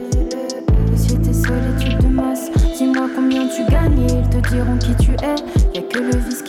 [0.97, 2.51] Société solitude de masse.
[2.77, 5.75] Dis-moi combien tu gagnes ils te diront qui tu es.
[5.75, 6.43] Y'a que le vice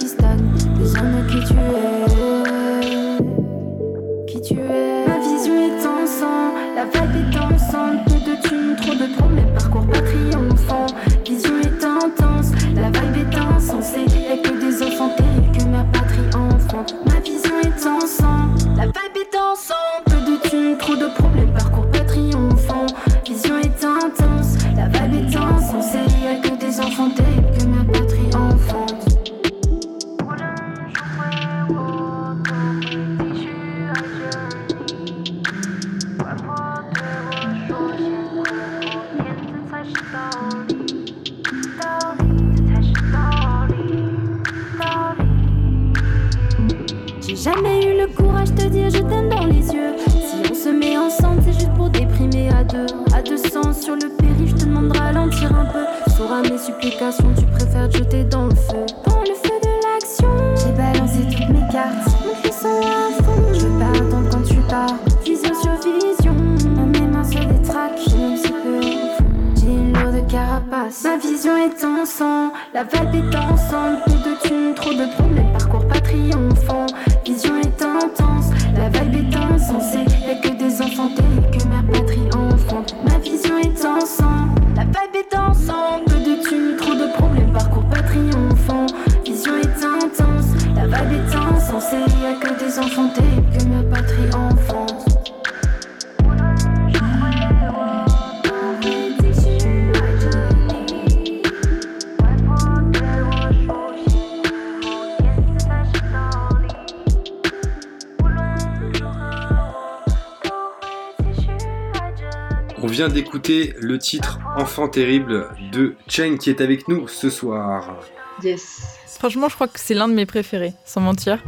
[113.29, 117.99] d'écouter le titre Enfant terrible de Cheng qui est avec nous ce soir.
[118.43, 118.81] Yes.
[119.05, 121.43] Franchement, je crois que c'est l'un de mes préférés, sans mentir.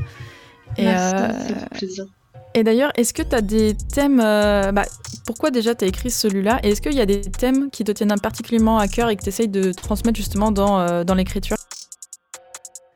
[0.78, 2.06] Et, Merci, euh, ça fait plaisir.
[2.54, 4.20] et d'ailleurs, est-ce que tu as des thèmes.
[4.24, 4.86] euh, bah,
[5.26, 6.60] pourquoi déjà tu as écrit celui-là?
[6.64, 9.24] Et est-ce qu'il y a des thèmes qui te tiennent particulièrement à cœur et que
[9.24, 11.58] tu essayes de transmettre justement dans, euh, dans l'écriture?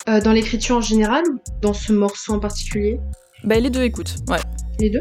[0.07, 2.99] Euh, dans l'écriture en général ou dans ce morceau en particulier?
[3.43, 4.15] Bah, les deux, écoute.
[4.29, 4.37] Ouais.
[4.79, 4.99] Les deux?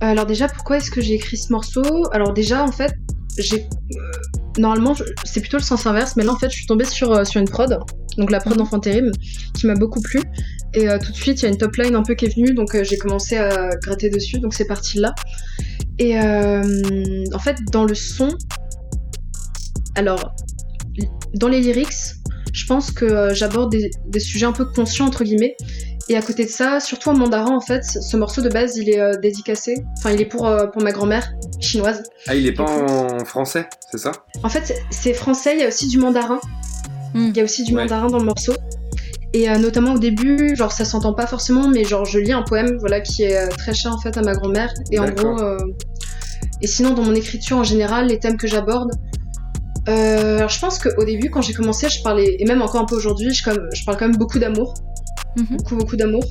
[0.00, 1.82] Alors déjà, pourquoi est-ce que j'ai écrit ce morceau?
[2.12, 2.92] Alors déjà, en fait,
[3.38, 3.62] j'ai...
[3.62, 4.00] euh,
[4.58, 7.24] Normalement, c'est plutôt le sens inverse, mais là, en fait, je suis tombée sur, euh,
[7.24, 7.78] sur une prod,
[8.16, 8.58] donc la prod Mhm.
[8.58, 9.12] d'Enfant Terrible,
[9.54, 10.20] qui m'a beaucoup plu.
[10.74, 12.34] Et euh, tout de suite, il y a une top line un peu qui est
[12.34, 15.14] venue, donc euh, j'ai commencé à gratter dessus, donc c'est parti là.
[16.00, 18.30] Et euh, en fait, dans le son,
[19.94, 20.34] alors,
[21.34, 21.94] dans les lyrics,
[22.52, 25.56] je pense que j'aborde des, des sujets un peu conscients, entre guillemets.
[26.10, 28.88] Et à côté de ça, surtout en mandarin, en fait, ce morceau de base, il
[28.88, 29.74] est euh, dédicacé.
[29.98, 32.02] Enfin, il est pour, euh, pour ma grand-mère chinoise.
[32.26, 34.12] Ah, il est pas en français, c'est ça?
[34.42, 36.40] En fait, c'est- français, il y a aussi du mandarin.
[37.14, 37.28] Hmm.
[37.28, 37.82] Il y a aussi du Ouais.
[37.82, 38.54] mandarin dans le morceau.
[39.34, 42.42] Et euh, notamment au début, genre ça s'entend pas forcément, mais genre je lis un
[42.42, 44.72] poème, voilà, qui est euh, très cher en fait à ma grand-mère.
[44.90, 45.58] Et en gros, euh,
[46.62, 48.90] et sinon dans mon écriture en général, les thèmes que j'aborde,
[49.88, 52.94] euh, Je pense qu'au début, quand j'ai commencé, je parlais, et même encore un peu
[52.96, 53.42] aujourd'hui, je,
[53.74, 54.74] je parle quand même beaucoup d'amour.
[55.36, 55.56] Mhm.
[55.56, 56.24] Beaucoup, beaucoup d'amour.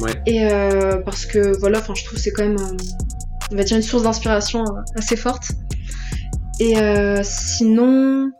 [0.00, 0.14] Ouais.
[0.26, 2.56] Et euh, parce que voilà, enfin, je trouve que c'est quand même,
[3.50, 4.64] on va dire, une source d'inspiration
[4.96, 5.52] assez forte.
[6.60, 6.74] Et
[7.22, 8.30] sinon,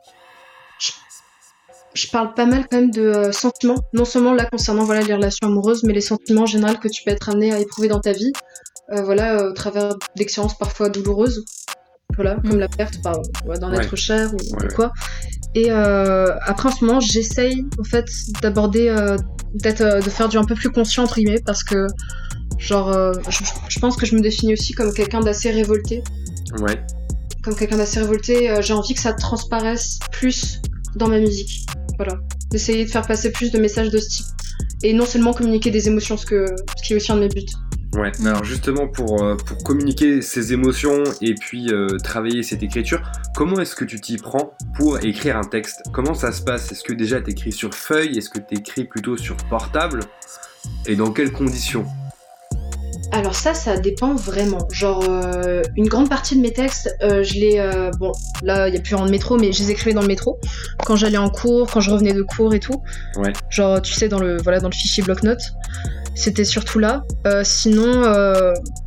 [1.95, 5.15] je parle pas mal quand même de euh, sentiments, non seulement là concernant voilà les
[5.15, 8.01] relations amoureuses, mais les sentiments en général que tu peux être amené à éprouver dans
[8.01, 8.33] ta vie,
[8.93, 11.45] euh, voilà euh, au travers d'expériences parfois douloureuses,
[12.15, 12.61] voilà comme mm.
[12.61, 14.93] la perte d'un être cher ou, quoi.
[15.55, 18.07] Et après en ce moment j'essaye en fait
[18.41, 18.95] d'aborder,
[19.55, 21.87] d'être, de faire du un peu plus conscient entre guillemets parce que
[22.59, 22.91] genre
[23.69, 26.03] je, pense que je me définis aussi comme quelqu'un d'assez révolté.
[26.59, 26.83] Ouais.
[27.43, 30.63] Comme quelqu'un d'assez révolté, j'ai envie que ça transparaisse plus
[30.97, 31.67] dans ma musique.
[31.97, 32.19] Voilà.
[32.51, 34.27] D'essayer de faire passer plus de messages de ce type.
[34.83, 37.29] Et non seulement communiquer des émotions, ce, que, ce qui est aussi un de mes
[37.29, 37.47] buts.
[37.95, 43.03] Ouais, alors justement pour, euh, pour communiquer ces émotions et puis euh, travailler cette écriture,
[43.37, 45.83] comment est-ce que tu t'y prends pour écrire un texte?
[45.93, 46.73] Comment ça se passe?
[46.73, 48.17] Est-ce que déjà tu écris sur feuille?
[48.17, 50.01] Est-ce que tu écris plutôt sur portable?
[50.87, 51.85] Et dans quelles conditions?
[53.13, 54.67] Alors ça, ça dépend vraiment.
[54.71, 57.59] Genre, euh, une grande partie de mes textes, euh, je les...
[57.59, 60.01] Euh, bon, là, il n'y a plus vraiment de métro, mais je les écrivais dans
[60.01, 60.41] le métro.
[60.87, 62.83] Quand j'allais en cours, quand je revenais de cours et tout.
[63.17, 63.33] Ouais.
[63.51, 65.53] Genre, tu sais, dans le, voilà, dans le fichier bloc-notes.
[66.15, 67.03] C'était surtout là.
[67.43, 68.03] sinon,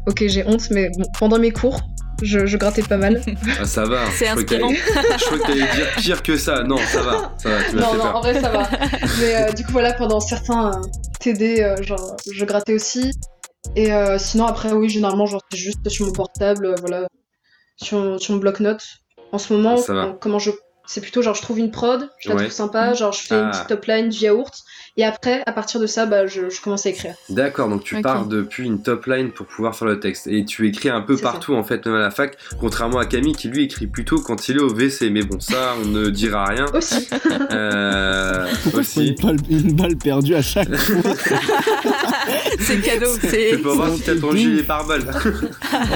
[0.08, 1.82] ok, j'ai honte, mais bon, pendant mes cours,
[2.22, 3.22] je, grattais pas mal.
[3.60, 4.00] Ah, ça va.
[4.18, 4.70] C'est inspirant.
[4.74, 6.64] Je crois que t'allais dire pire que ça.
[6.64, 7.36] Non, ça va.
[7.38, 8.70] Ça va tu non, non, en vrai, ça va.
[9.20, 10.72] Mais du coup, voilà, pendant certains
[11.20, 13.12] TD, genre, je grattais aussi.
[13.76, 17.08] Et euh, sinon, après, oui, généralement, genre, c'est juste sur mon portable, euh, voilà,
[17.78, 18.86] sur, sur mon bloc-notes.
[19.32, 19.76] En ce moment,
[20.20, 20.52] comment je
[20.88, 23.46] c'est plutôt genre je trouve une prod, je la trouve sympa, genre je fais une
[23.46, 23.52] ah.
[23.52, 24.64] petite top line du yaourt
[24.98, 27.16] et après à partir de ça bah, je, commence à écrire.
[27.30, 30.68] D'accord, donc tu pars depuis une top line pour pouvoir faire le texte et tu
[30.68, 33.64] écris un peu partout en fait même à la fac, contrairement à Camille qui lui
[33.64, 35.10] écrit plutôt quand il est au WC.
[35.10, 36.66] Mais bon ça on ne dira rien.
[36.74, 37.08] Aussi.
[37.52, 39.08] Euh, aussi.
[39.08, 41.14] Une balle, une balle perdue à chaque fois.
[42.60, 43.12] c'est cadeau.
[43.22, 45.04] C'est pour voir si t'as ton gilet par balle.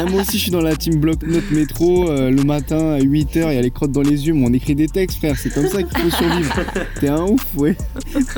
[0.10, 3.30] moi aussi je suis dans la team bloc note métro euh, le matin à 8h
[3.34, 5.36] il y a les crottes dans les yeux mais on écrit des textes, frère.
[5.38, 6.56] C'est comme ça qu'il faut survivre.
[7.00, 7.76] T'es un ouf, ouais.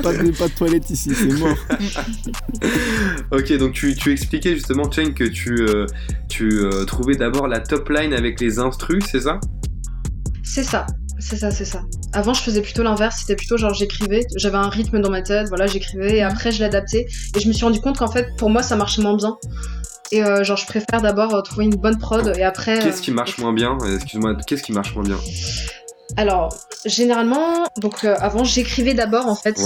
[0.02, 1.56] Pas de, pas de toilette ici, c'est mort.
[3.30, 5.86] ok, donc tu, tu expliquais justement, Chen, que tu, euh,
[6.28, 9.40] tu euh, trouvais d'abord la top line avec les instrus, c'est ça?
[10.42, 10.86] C'est ça.
[11.18, 11.82] C'est ça, c'est ça.
[12.12, 13.18] Avant, je faisais plutôt l'inverse.
[13.20, 16.60] C'était plutôt genre j'écrivais, j'avais un rythme dans ma tête, voilà, j'écrivais et après je
[16.60, 17.06] l'adaptais.
[17.36, 19.36] Et je me suis rendu compte qu'en fait, pour moi, ça marchait moins bien.
[20.10, 22.78] Et euh, genre, je préfère d'abord trouver une bonne prod et après.
[22.78, 23.78] Qu'est-ce qui marche moins bien?
[23.94, 25.16] Excuse-moi, qu'est-ce qui marche moins bien?
[26.16, 29.56] Alors, généralement, donc euh, avant, j'écrivais d'abord en fait,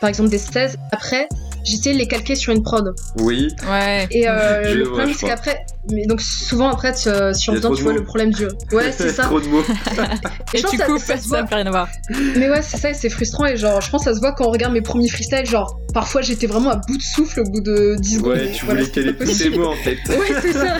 [0.00, 0.78] par exemple des 16.
[0.92, 1.28] Après,
[1.64, 2.94] j'essayais de les calquer sur une prod.
[3.18, 3.48] Oui.
[3.68, 4.06] Ouais.
[4.10, 7.82] Et euh, le problème, c'est qu'après, mais donc souvent après, euh, sur le temps, tu
[7.82, 8.44] vois le problème du.
[8.72, 9.24] Ouais, c'est ça.
[9.24, 9.62] trop de mots.
[10.54, 11.88] et, et tu coupes, ça, ça, rien à voir.
[12.36, 13.46] Mais ouais, c'est ça, c'est frustrant.
[13.46, 15.46] Et genre, je pense que ça se voit quand on regarde mes premiers freestyles.
[15.46, 18.32] Genre, parfois j'étais vraiment à bout de souffle au bout de 10 secondes.
[18.32, 19.98] Ouais, tu voulais caler tous ces mots en fait.
[20.08, 20.76] ouais, c'est ça.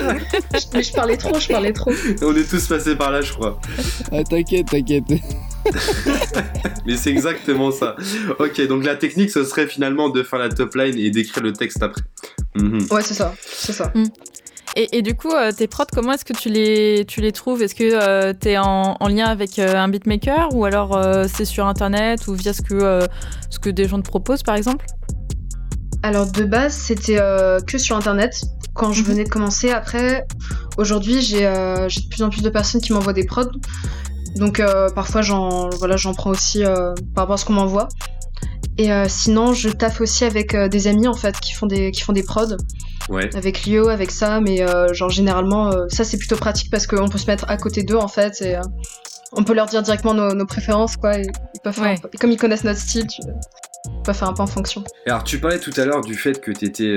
[0.73, 1.93] mais je parlais trop, je parlais trop.
[2.23, 3.59] On est tous passés par là, je crois.
[4.11, 5.05] Ah, t'inquiète, t'inquiète.
[6.87, 7.97] Mais c'est exactement ça.
[8.39, 11.53] Ok, donc la technique, ce serait finalement de faire la top line et d'écrire le
[11.53, 12.03] texte après.
[12.57, 12.87] Mhm.
[12.91, 13.35] Ouais, c'est ça.
[13.45, 13.93] C'est ça.
[13.95, 14.05] Mm.
[14.75, 17.63] Et, du coup, euh, tes prods, comment est-ce que tu les, tu les trouves?
[17.63, 20.99] Est-ce que euh, tu es en, lien avec euh, un beatmaker ou alors
[21.29, 23.07] c'est sur internet ou via ce que,
[23.51, 24.87] ce que des gens te proposent par exemple?
[26.03, 27.19] Alors de base, c'était
[27.67, 28.41] que sur internet
[28.73, 29.09] quand je mhm.
[29.09, 29.71] venais de commencer.
[29.71, 30.27] Après,
[30.79, 33.51] aujourd'hui, j'ai de plus en plus de personnes qui m'envoient des prods.
[34.37, 37.89] Donc euh, parfois j'en voilà, j'en prends aussi euh, par rapport à ce qu'on m'envoie.
[38.79, 42.03] Et euh, sinon, je taffe aussi avec des amis en fait qui font des qui
[42.03, 42.57] font des prods.
[43.09, 43.29] Ouais.
[43.37, 47.27] Avec Lio, avec ça, mais genre généralement ça c'est plutôt pratique parce qu'on peut se
[47.27, 48.57] mettre à côté d'eux en fait et
[49.33, 51.17] on peut leur dire directement nos, préférences quoi.
[51.19, 53.23] ils peuvent faire comme ils connaissent notre style, tu
[54.05, 54.85] peux faire un peu en fonction.
[55.07, 56.95] alors tu parlais tout à l'heure du fait que tu étais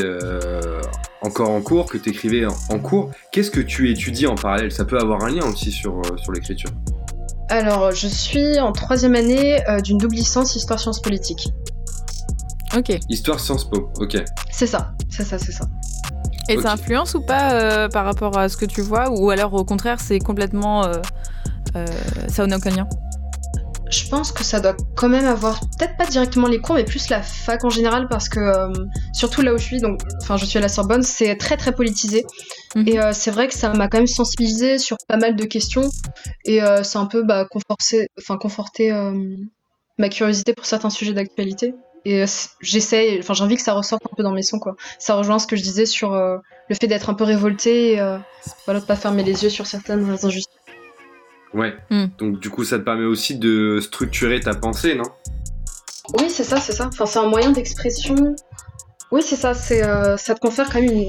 [1.21, 3.09] encore en cours, que tu écrivais en, cours.
[3.31, 4.71] Qu'est-ce que tu étudies en parallèle?
[4.71, 6.69] Ça peut avoir un lien aussi sur, sur l'écriture.
[7.49, 11.47] Alors, je suis en troisième année euh, d'une double licence Histoire Sciences Politiques.
[12.75, 12.97] Ok.
[13.09, 14.17] Histoire Sciences Po, ok.
[14.51, 15.65] C'est ça, c'est ça, c'est ça.
[16.49, 19.53] Et ça influence ou pas euh, par rapport à ce que tu vois Ou alors
[19.53, 20.85] au contraire, c'est complètement.
[20.85, 21.01] Euh,
[22.27, 22.87] ça n'a aucun lien
[23.89, 27.09] je pense que ça doit quand même avoir, peut-être pas directement les cours, mais plus
[27.09, 28.73] la fac en général, parce que euh,
[29.13, 31.71] surtout là où je suis, donc, enfin, je suis à la Sorbonne, c'est très très
[31.71, 32.25] politisé.
[32.75, 32.87] Mhm.
[32.87, 35.89] Et euh, c'est vrai que ça m'a quand même sensibilisé sur pas mal de questions,
[36.43, 38.91] et euh, c'est un peu bah, conforté, enfin, conforter
[39.97, 41.73] ma curiosité pour certains sujets d'actualité.
[42.07, 42.23] Et
[42.61, 44.75] j'essaie, enfin, j'ai envie que ça ressorte un peu dans mes sons, quoi.
[44.99, 48.17] Ça rejoint ce que je disais sur le fait d'être un peu révolté, et
[48.65, 50.53] voilà, de pas fermer les yeux sur certaines injustices.
[51.53, 51.73] Ouais.
[51.89, 52.07] Hmm.
[52.17, 55.05] Donc du coup, ça te permet aussi de structurer ta pensée, non?
[56.19, 56.87] Oui, c'est ça, c'est ça.
[56.87, 58.35] Enfin, c'est un moyen d'expression.
[59.11, 59.53] Oui, c'est ça.
[59.53, 61.07] C'est, euh, ça te confère quand même une,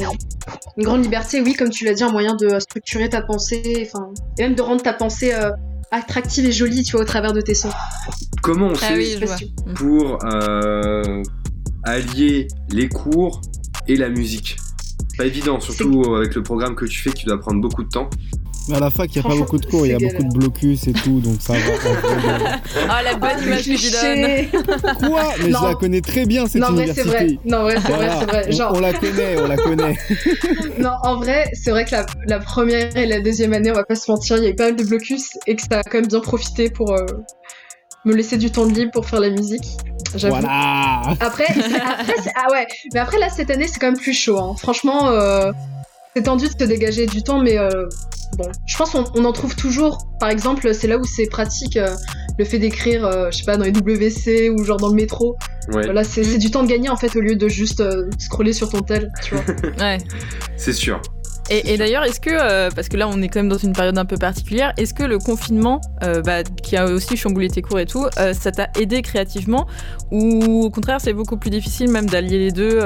[0.76, 1.40] une grande liberté.
[1.40, 4.62] Oui, comme tu l'as dit, un moyen de structurer ta pensée, enfin, et même de
[4.62, 5.50] rendre ta pensée euh,
[5.90, 7.70] attractive et jolie, tu vois, au travers de tes sons.
[8.42, 9.18] Comment on Ah fait oui,
[9.74, 11.22] pour euh,
[11.84, 13.40] allier les cours
[13.88, 14.56] et la musique?
[15.18, 18.10] Pas évident, surtout avec le programme que tu fais, qui doit prendre beaucoup de temps.
[18.68, 20.24] Mais à la fac, il n'y a pas beaucoup de cours, il y a beaucoup
[20.24, 21.58] de blocus et tout, donc ça va.
[22.88, 24.64] Ah, la bonne image que tu donnes.
[25.08, 25.22] Quoi?
[25.42, 25.58] Mais Non.
[25.62, 27.02] je la connais très bien, cette Non, université.
[27.08, 27.26] vrai.
[27.44, 28.44] Non, en vrai, c'est vrai, c'est vrai.
[28.48, 29.96] on- Genre, on, la connaît, on la connaît.
[30.78, 33.84] Non, en vrai, c'est vrai que la, la première et la deuxième année, on va
[33.84, 35.82] pas se mentir, il y a eu pas mal de blocus et que ça a
[35.82, 37.06] quand même bien profité pour euh,
[38.04, 39.64] me laisser du temps de libre pour faire la musique.
[40.14, 40.36] J'avoue.
[40.36, 44.14] Voilà Après, c'est- après ah ouais, mais après là cette année c'est quand même plus
[44.14, 44.38] chaud.
[44.38, 44.54] hein.
[44.58, 45.50] Franchement, euh,
[46.16, 47.68] c'est tendu de se dégager du temps, mais euh,
[48.38, 49.98] bon, je pense qu'on on en trouve toujours.
[50.18, 51.94] Par exemple, c'est là où c'est pratique euh,
[52.38, 55.36] le fait d'écrire, euh, je sais pas, dans les WC ou genre dans le métro.
[55.74, 58.54] Ouais, Là, c'est du temps de gagner en fait au lieu de juste euh, scroller
[58.54, 59.44] sur ton tel, tu vois.
[59.78, 59.98] Ouais.
[60.56, 61.02] c'est sûr.
[61.50, 63.74] Et, et d'ailleurs, est-ce que, euh, parce que là on est quand même dans une
[63.74, 67.60] période un peu particulière, est-ce que le confinement, euh, bah, qui a aussi chamboulé tes
[67.62, 69.66] cours et tout, euh, ça t'a aidé créativement
[70.10, 72.80] Ou au contraire c'est beaucoup plus difficile même d'allier les deux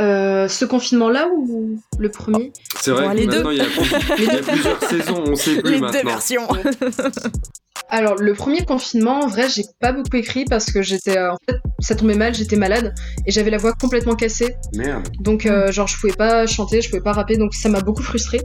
[0.00, 2.52] euh ce confinement-là ou le premier?
[2.80, 3.64] C'est vrai Bon, que les maintenant, il y, a,
[4.18, 6.46] il y a plusieurs saisons, on sait plus Les deux versions
[7.90, 11.16] Alors, le premier confinement, en vrai, j'ai pas beaucoup écrit parce que j'étais.
[11.18, 12.94] euh, en fait, ça tombait mal, j'étais malade
[13.26, 14.56] et j'avais la voix complètement cassée.
[14.74, 15.06] Merde.
[15.20, 18.02] Donc, euh, genre, je pouvais pas chanter, je pouvais pas rapper, donc ça m'a beaucoup
[18.02, 18.40] frustrée.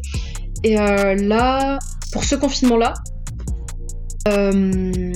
[0.63, 1.79] Et euh, là,
[2.11, 2.93] pour ce confinement-là,
[4.27, 5.13] euh,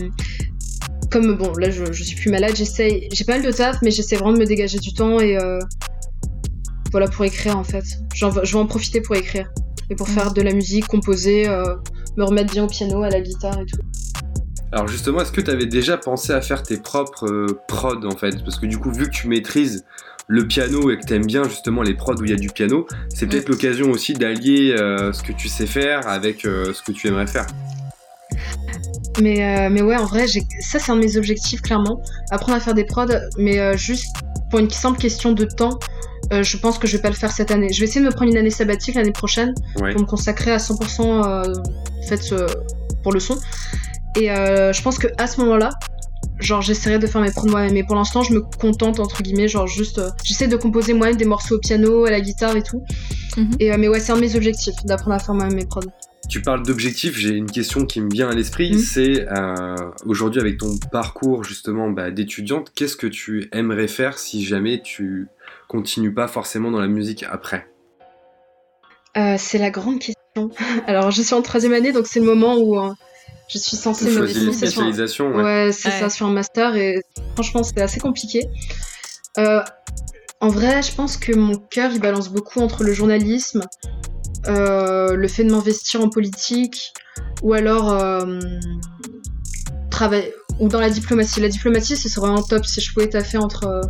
[1.12, 3.10] comme bon, là, je, je suis plus malade, j'essaye.
[3.12, 5.38] J'ai pas mal de taf, mais j'essaie vraiment de me dégager du temps et.
[5.38, 5.60] euh,
[6.94, 7.84] voilà, pour écrire en fait.
[8.16, 9.52] J'en je vais en profiter pour écrire
[9.90, 11.76] et pour faire de la musique, composer, euh,
[12.16, 13.80] me remettre bien au piano, à la guitare et tout.
[14.72, 18.16] Alors justement, est-ce que tu avais déjà pensé à faire tes propres euh, prods en
[18.16, 18.42] fait?
[18.44, 19.86] Parce que du coup, vu que tu maîtrises
[20.28, 22.48] le piano et que tu aimes bien justement les prods où il y a du
[22.50, 26.82] piano, c'est peut-être l'occasion aussi d'allier euh, ce que tu sais faire avec euh, ce
[26.82, 27.48] que tu aimerais faire.
[29.20, 32.02] Mais, euh, mais ouais, en vrai, j'ai- ça c'est un de mes objectifs, clairement.
[32.32, 33.06] Apprendre à faire des prods,
[33.38, 34.08] mais juste
[34.50, 35.78] pour une simple question de temps,
[36.34, 37.72] euh, je pense que je vais pas le faire cette année.
[37.72, 39.92] Je vais essayer de me prendre une année sabbatique l'année prochaine Ouais.
[39.94, 42.48] pour me consacrer à 100% euh, en fait, euh,
[43.04, 43.38] pour le son.
[44.20, 45.70] Et euh, je pense que à ce moment-là,
[46.40, 47.74] genre j'essaierai de faire mes prods moi-même.
[47.74, 51.16] Mais pour l'instant, je me contente entre guillemets, genre juste, euh, j'essaie de composer moi-même
[51.18, 52.84] des morceaux au piano, à la guitare et tout.
[53.38, 53.52] Mhm.
[53.60, 55.82] Et euh, mais ouais, c'est un de mes objectifs d'apprendre à faire moi-même mes prods.
[56.30, 58.80] Tu parles d'objectifs, j'ai une question qui me vient à l'esprit, Mhm.
[58.80, 64.46] c'est euh, aujourd'hui avec ton parcours justement bah, d'étudiante, qu'est-ce que tu aimerais faire si
[64.46, 65.28] jamais tu
[65.74, 67.68] continues pas forcément dans la musique après
[69.18, 70.52] Euh, c'est la grande question.
[70.88, 72.92] Alors, je suis en troisième année, donc c'est le moment où euh,
[73.48, 74.54] je suis censée me lancer sur un...
[74.54, 75.44] spécialisation ouais.
[75.44, 76.00] Ouais, c'est Ouais.
[76.00, 77.02] ça, sur un master, et
[77.34, 78.48] franchement, c'était assez compliqué.
[79.40, 79.62] Euh,
[80.42, 83.62] en vrai, je pense que mon cœur, il balance beaucoup entre le journalisme,
[84.48, 86.94] euh, le fait de m'investir en politique,
[87.42, 88.40] ou alors euh,
[89.90, 91.40] travailler, ou dans la diplomatie.
[91.40, 93.82] La diplomatie, ce serait vraiment top si je pouvais taffer entre...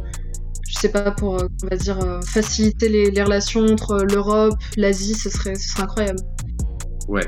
[0.74, 4.56] je sais pas, pour, euh, on va dire, euh, faciliter les, les relations entre l'Europe,
[4.78, 6.20] l'Asie, ce serait, ce serait incroyable.
[7.08, 7.28] Ouais.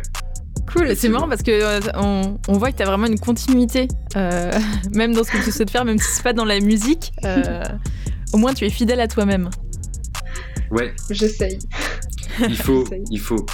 [0.72, 3.88] Cool, c'est marrant parce que euh, on, on voit que tu as vraiment une continuité,
[4.16, 4.52] euh,
[4.94, 7.12] même dans ce que tu de faire, même si c'est pas dans la musique.
[7.24, 7.64] euh,
[8.34, 9.50] au moins, tu es fidèle à toi-même.
[10.72, 11.60] Ouais, J'essaye.
[12.40, 13.04] il faut, J'essaye.
[13.12, 13.46] il faut.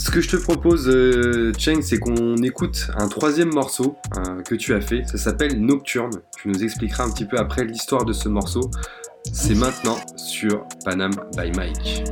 [0.00, 4.54] Ce que je te propose, euh, Cheng, c'est qu'on écoute un troisième morceau euh, que
[4.54, 5.04] tu as fait.
[5.06, 6.22] Ça s'appelle Nocturne.
[6.38, 8.70] Tu nous expliqueras un petit peu après l'histoire de ce morceau.
[9.30, 12.04] C'est maintenant sur Panam by Mike.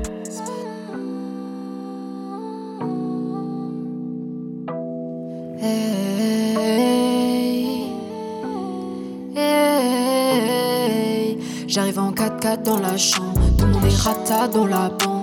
[11.67, 15.18] J'arrive en 4x4 dans la chambre, tout le monde est dans la bande.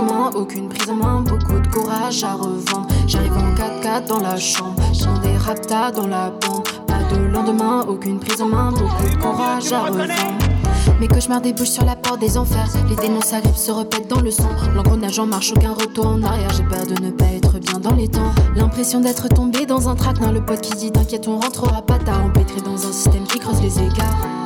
[0.00, 2.86] Lendemain, aucune prise en main, beaucoup de courage à revendre.
[3.06, 6.66] J'arrive en 4x4 dans la chambre, monde est rata dans la bande.
[6.86, 10.12] Pas de lendemain, aucune prise en main, beaucoup de courage à revendre.
[11.00, 12.68] Mes cauchemars débouchent sur la porte des enfers.
[12.88, 14.48] Les démons s'agrippent, se répètent dans le son.
[14.74, 16.50] L'engrenage en marche, aucun retour en arrière.
[16.56, 18.32] J'ai peur de ne pas être bien dans les temps.
[18.56, 20.32] L'impression d'être tombé dans un traquenard.
[20.32, 22.24] Le pote qui dit T'inquiète, on rentrera pas tard.
[22.24, 24.39] Empêtré dans un système qui creuse les écarts.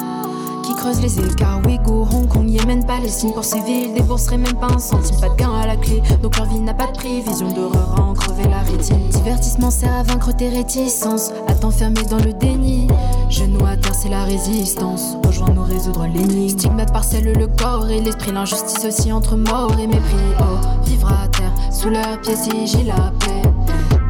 [0.85, 1.63] Creuse les écarts.
[1.65, 3.33] Ouïghour, Hong Kong, Yémen, Palestine.
[3.33, 5.19] Pour ces villes, débourseraient même pas un centime.
[5.19, 6.03] Pas de gain à la clé.
[6.23, 7.23] Donc leur vie n'a pas de prix.
[7.23, 9.09] Vision d'horreur en crever la rétine.
[9.09, 11.33] Divertissement sert à vaincre tes réticences.
[11.49, 12.89] À t'enfermer dans le déni.
[13.31, 15.17] Genoux à terre, c'est la résistance.
[15.25, 16.51] Rejoins-nous résoudre l'énigme.
[16.51, 18.33] Stigmate parcelle le corps et l'esprit.
[18.33, 20.35] L'injustice aussi entre mort et mépris.
[20.41, 23.49] Oh, vivre à terre, sous leurs pieds si j'ai la paix.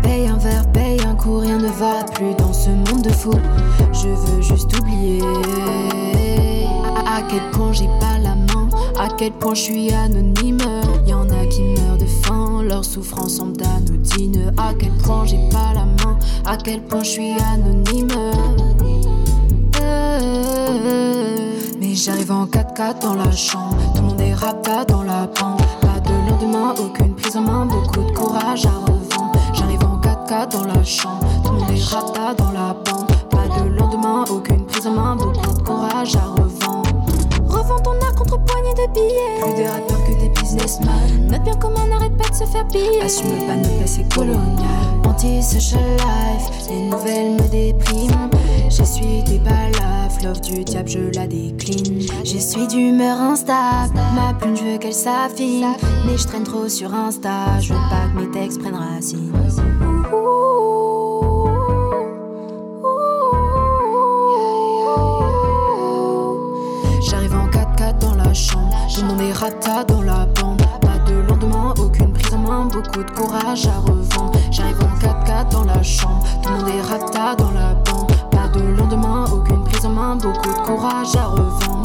[0.02, 3.30] paye un verre, paye un coup, rien ne va plus dans ce monde de fou.
[3.92, 5.20] Je veux juste oublier
[7.28, 8.68] quel point j'ai pas la main,
[8.98, 10.58] à quel point je suis anonyme.
[11.06, 14.52] Y en a qui meurent de faim, leur souffrance semble anodine.
[14.56, 18.08] À quel point j'ai pas la main, à quel point je suis anonyme.
[21.80, 25.62] Mais j'arrive en 4x4 dans la chambre, tout le monde est rapta dans la pente.
[25.80, 29.32] Pas de lendemain, aucune prise en main, beaucoup de courage à revendre.
[29.52, 33.12] J'arrive en 4x4 dans la chambre, tout le monde est rapta dans la pente.
[33.28, 36.84] Pas de lendemain, aucune prise en main, beaucoup de courage à revendre.
[37.64, 39.40] Revends ton art contre poignée de billets.
[39.40, 41.28] Plus des rappeurs que des businessmen.
[41.30, 43.00] Note bien comment on n'arrête pas de se faire piller.
[43.00, 44.38] Assume pas notre passé colonial.
[45.06, 48.28] Anti-social life, les nouvelles me dépriment.
[48.68, 52.02] J'essuie des balafres, love du diable, je la décline.
[52.22, 55.74] J'essuie d'humeur instable, ma plume, je veux qu'elle s'affine.
[56.06, 59.32] Mais je traîne trop sur Insta, je veux pas que mes textes prennent racine.
[69.45, 70.62] Rapta dans la bande.
[70.80, 74.38] Pas de lendemain, aucune prise en main, beaucoup de courage à revendre.
[74.51, 78.11] J'arrive en 4x4 dans la chambre, tout le monde est rapta dans la bande.
[78.30, 81.84] Pas de lendemain, aucune prise en main, beaucoup de courage à revendre.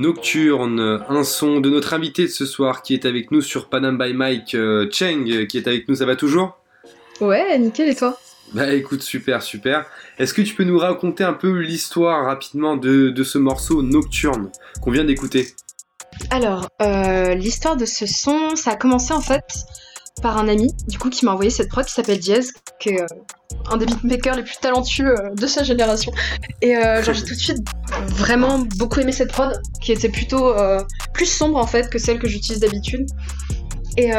[0.00, 3.98] Nocturne, un son de notre invité de ce soir qui est avec nous sur Panam
[3.98, 6.58] by Mike, euh, Cheng, qui est avec nous, ça va toujours?
[7.20, 8.18] Ouais, nickel, et toi?
[8.54, 9.84] Bah écoute, super, super.
[10.18, 14.50] Est-ce que tu peux nous raconter un peu l'histoire rapidement de, de ce morceau Nocturne
[14.80, 15.48] qu'on vient d'écouter?
[16.30, 19.44] Alors, euh, l'histoire de ce son, ça a commencé en fait
[20.20, 23.00] par un ami, du coup, qui m'a envoyé cette prod qui s'appelle Diaz, qui est
[23.00, 23.06] euh,
[23.70, 26.12] un des beatmakers les plus talentueux euh, de sa génération.
[26.62, 27.58] Et euh, genre, j'ai tout de suite
[28.08, 30.54] vraiment beaucoup aimé cette prod, qui était plutôt
[31.12, 33.06] plus sombre en fait que celle que j'utilise d'habitude.
[33.96, 34.10] Et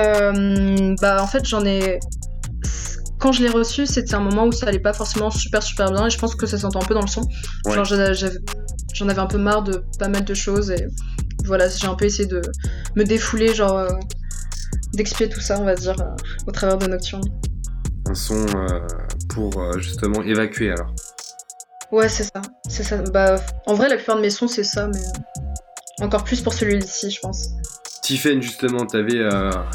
[1.02, 2.00] bah, en fait, j'en ai.
[3.20, 6.08] Quand je l'ai reçu, c'était un moment où ça allait pas forcément super super bien,
[6.08, 7.22] et je pense que ça s'entend un peu dans le son.
[7.66, 7.76] Ouais.
[7.76, 10.88] Genre, j'en avais un peu marre de pas mal de choses, et
[11.46, 12.42] voilà, j'ai un peu essayé de
[12.96, 13.88] me défouler, genre.
[14.94, 16.16] D'expier tout ça, on va dire, euh,
[16.48, 17.24] au travers de Nocturne.
[18.10, 18.80] Un son euh,
[19.30, 20.94] pour euh, justement évacuer alors.
[21.92, 22.42] Ouais, c'est ça.
[22.68, 22.98] C'est ça.
[23.14, 23.36] Bah,
[23.66, 27.20] en vrai, la plupart de mes sons, c'est ça, mais encore plus pour celui-ci, je
[27.20, 27.50] pense.
[28.02, 29.20] Tiffen, justement, tu avais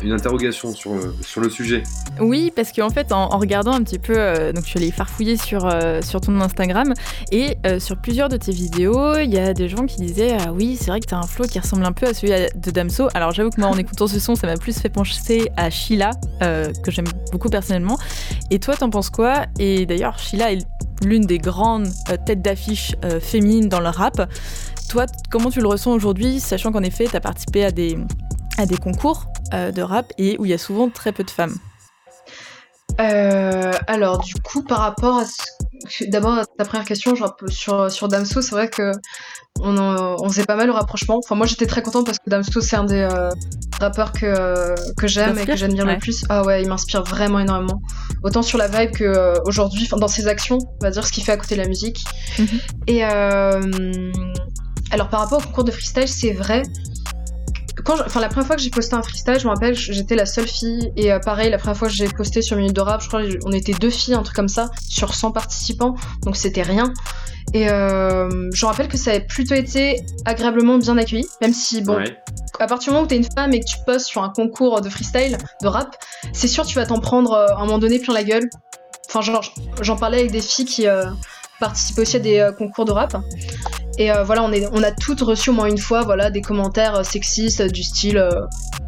[0.03, 0.95] une interrogation sur,
[1.41, 1.85] le- sujet.
[2.20, 5.37] Oui, parce qu'en fait, en, regardant un petit peu, euh, donc je suis allée farfouiller
[5.37, 6.93] sur, euh, ton Instagram
[7.31, 10.53] et euh, sur plusieurs de tes vidéos, il y a des gens qui disaient Ah
[10.53, 13.09] oui, c'est vrai que tu un flow qui ressemble un peu à celui de Damso.
[13.14, 16.11] Alors j'avoue que moi, en écoutant ce son, ça m'a plus fait pencher à Sheila,
[16.43, 17.97] euh, que j'aime beaucoup personnellement.
[18.51, 19.47] Et toi, t'en penses quoi?
[19.61, 20.66] Et d'ailleurs, Sheila est
[21.05, 24.29] l'une des grandes euh, têtes d'affiche euh, féminines dans le rap.
[24.89, 27.99] Toi, comment tu le ressens aujourd'hui, sachant qu'en effet, tu as participé à des,
[28.59, 31.30] à des concours euh, de rap et où il y a souvent très peu de
[31.30, 31.57] femmes?
[33.01, 36.05] Euh, alors, du coup, par rapport à ce...
[36.09, 38.93] D'abord, ta première question, genre, sur, sur Damso, c'est vrai que
[39.61, 41.18] on, en- on faisait pas mal le rapprochement.
[41.22, 43.28] Enfin, moi, j'étais très contente parce que Damso, c'est un des euh,
[43.80, 45.95] rappeurs que, que j'aime et que j'admire Ouais.
[45.95, 46.24] le plus.
[46.28, 47.82] Ah ouais, il m'inspire vraiment énormément.
[48.22, 51.22] Autant sur la vibe que euh, aujourd'hui, dans ses actions, on va dire ce qu'il
[51.24, 52.03] fait à côté de la musique.
[52.39, 52.47] Mhm.
[52.87, 53.61] Et euh,
[54.97, 56.62] alors, par rapport au concours de freestyle, c'est vrai.
[57.84, 60.16] Quand je- enfin, la première fois que j'ai posté un freestyle, je me rappelle, j'étais
[60.16, 60.90] la seule fille.
[60.97, 63.20] Et euh, pareil, la première fois que j'ai posté sur Minute de Rap, je crois
[63.44, 65.94] on était deux filles, un truc comme ça, sur 100 participants.
[66.22, 66.92] Donc c'était rien.
[67.53, 71.26] Et euh, je me rappelle que ça avait plutôt été agréablement bien accueilli.
[71.42, 72.16] Même si, bon, Ouais.
[72.59, 74.80] à partir du moment où t'es une femme et que tu postes sur un concours
[74.80, 75.94] de freestyle, de rap,
[76.32, 78.49] c'est sûr tu vas t'en prendre euh, à un moment donné plein la gueule.
[79.09, 79.44] Enfin, genre,
[79.82, 81.05] j'en parlais avec des filles qui euh,
[81.61, 83.16] participent aussi à des concours de rap.
[83.99, 86.42] Et euh, voilà, on, est, on a toutes reçu au moins une fois voilà, des
[86.42, 88.18] commentaires euh, sexistes euh, du style.
[88.18, 88.30] euh,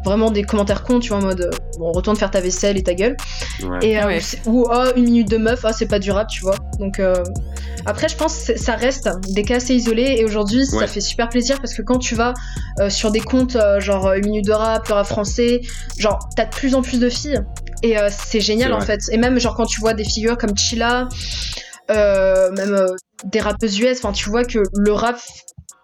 [0.05, 2.83] vraiment des commentaires cons, tu vois, en mode euh, bon, retourne faire ta vaisselle et
[2.83, 3.17] ta gueule.
[3.63, 3.79] Ouais.
[3.81, 4.21] Et, euh, Ah ouais.
[4.45, 6.55] ou oh, une minute de meuf, ah, c'est pas du rap, tu vois.
[6.79, 7.15] Donc euh,
[7.85, 10.79] après, je pense que ça reste des cas assez isolés et aujourd'hui, Ouais.
[10.79, 12.33] ça fait super plaisir parce que quand tu vas
[12.79, 15.61] euh, sur des comptes euh, genre une minute de rap, le rap français,
[15.97, 17.41] genre t'as de plus en plus de filles
[17.83, 19.01] et euh, c'est génial en fait.
[19.11, 21.05] Et même genre quand tu vois des figures comme Chilla, euh,
[21.89, 25.19] même euh, des rappeuses US, enfin tu vois que le rap,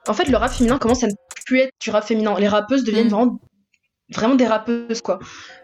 [0.08, 1.14] en fait le rap féminin commence à ne
[1.46, 2.36] plus être du rap féminin.
[2.40, 3.10] Les rappeuses deviennent Mm.
[3.10, 3.40] vraiment,
[4.14, 5.20] vraiment des rappeuses quoi.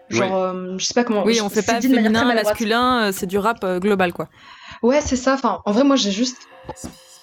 [0.10, 1.24] Genre, euh, je sais pas comment.
[1.24, 4.28] Oui, on fait pas féminin, masculin, euh, c'est du rap euh, global, quoi.
[4.84, 5.34] Ouais, c'est ça.
[5.36, 6.38] Enfin, en vrai, moi, j'ai juste.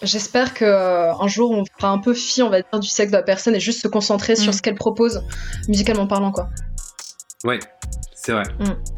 [0.00, 3.16] J'espère que un jour on fera un peu fi, on va dire, du sexe de
[3.16, 4.54] la personne et juste se concentrer sur mm.
[4.54, 5.22] ce qu'elle propose,
[5.66, 6.48] musicalement parlant, quoi.
[7.44, 7.58] Ouais,
[8.14, 8.44] c'est vrai.
[8.60, 8.97] Mm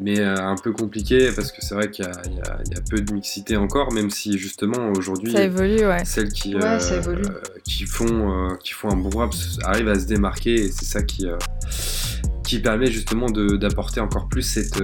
[0.00, 3.12] mais euh, un peu compliqué parce que c'est vrai qu'il y, y, a peu de
[3.12, 6.78] mixité encore, même si justement aujourd'hui celles qui, euh,
[7.64, 9.32] qui, font, euh, qui font un bon rap
[9.64, 11.26] arrivent à se démarquer et c'est ça qui,
[12.44, 14.82] qui permet justement d'apporter encore plus cette,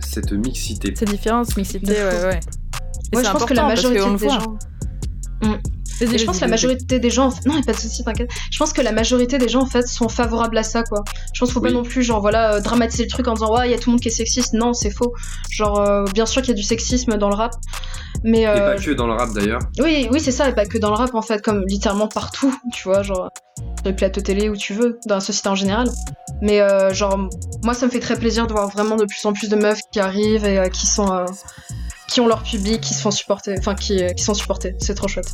[0.00, 0.94] cette mixité.
[0.94, 2.40] Cette différence, mixité, ouais, ouais.
[3.12, 4.58] Et je pense que la majorité des gens.
[6.00, 8.30] Je pense que la majorité des gens, non, pas de t'inquiète.
[8.50, 11.04] Je pense que la majorité des gens en fait sont favorables à ça, quoi.
[11.34, 13.54] Je pense qu'il faut pas non plus genre voilà euh, dramatiser le truc en disant
[13.54, 14.54] ouais il y a tout le monde qui est sexiste.
[14.54, 15.12] Non, c'est faux.
[15.50, 17.52] Genre euh, bien sûr qu'il y a du sexisme dans le rap,
[18.24, 19.60] mais euh, et pas que dans le rap d'ailleurs.
[19.78, 22.54] Oui, oui, c'est ça, et pas que dans le rap en fait, comme littéralement partout,
[22.72, 25.88] tu vois, genre sur les plateaux télé où tu veux, dans la société en général.
[26.40, 26.60] Mais
[26.94, 27.18] genre
[27.62, 29.80] moi ça me fait très plaisir de voir vraiment de plus en plus de meufs
[29.92, 31.24] qui arrivent et qui sont
[32.08, 34.74] qui ont leur public, qui se font supporter, enfin qui, qui sont supportés.
[34.80, 35.30] C'est trop chouette.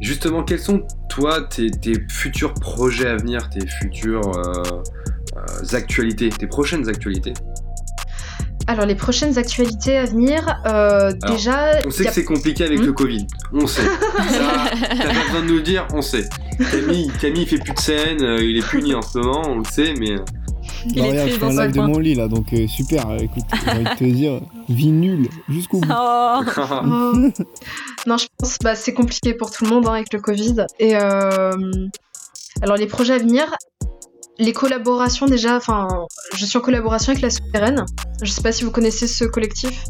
[0.00, 1.70] Justement, quels sont, toi, tes,
[2.08, 4.62] futurs projets à venir, tes futures euh,
[5.36, 7.34] euh, actualités, tes prochaines actualités?
[8.68, 11.78] Alors les prochaines actualités à venir, euh, déjà.
[11.86, 13.82] On sait que c'est compliqué avec le hmm Covid, on sait.
[14.16, 16.28] T'as pas besoin de nous le dire, on sait.
[16.70, 19.94] Camille, Camille fait plus de scène, il est puni en ce moment, on le sait,
[19.98, 20.16] mais
[20.86, 23.10] bah, regarde, je fais un live de mon lit là, donc euh, super.
[23.10, 25.88] Euh, écoute, j'ai envie de te dire, vie nulle jusqu'au bout.
[25.90, 26.40] Oh.
[28.06, 30.66] non, je pense bah, c'est compliqué pour tout le monde hein, avec le Covid.
[30.78, 31.52] Et euh,
[32.62, 33.54] alors les projets à venir,
[34.38, 35.56] les collaborations déjà.
[35.56, 35.88] Enfin,
[36.34, 37.84] je suis en collaboration avec la Souterraine.
[38.22, 39.84] Je sais pas si vous connaissez ce collectif.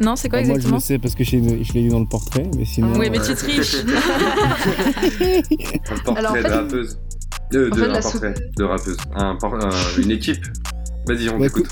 [0.00, 2.00] Non, c'est quoi exactement bah, Moi, je le sais parce que je l'ai lu dans
[2.00, 2.98] le portrait, mais sinon.
[2.98, 3.76] Oui, mais tu triches.
[3.84, 3.86] un
[6.04, 6.98] portrait Alors, en fait, de rappeuse.
[7.52, 8.96] De, de, rappeuse.
[9.98, 10.44] une équipe.
[11.06, 11.66] Vas-y, on t'écoute.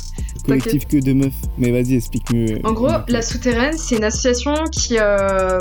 [0.45, 1.33] collectif que de meufs.
[1.57, 2.59] Mais vas-y, explique mieux.
[2.65, 5.59] En gros, La Souterraine, c'est une association qui, euh,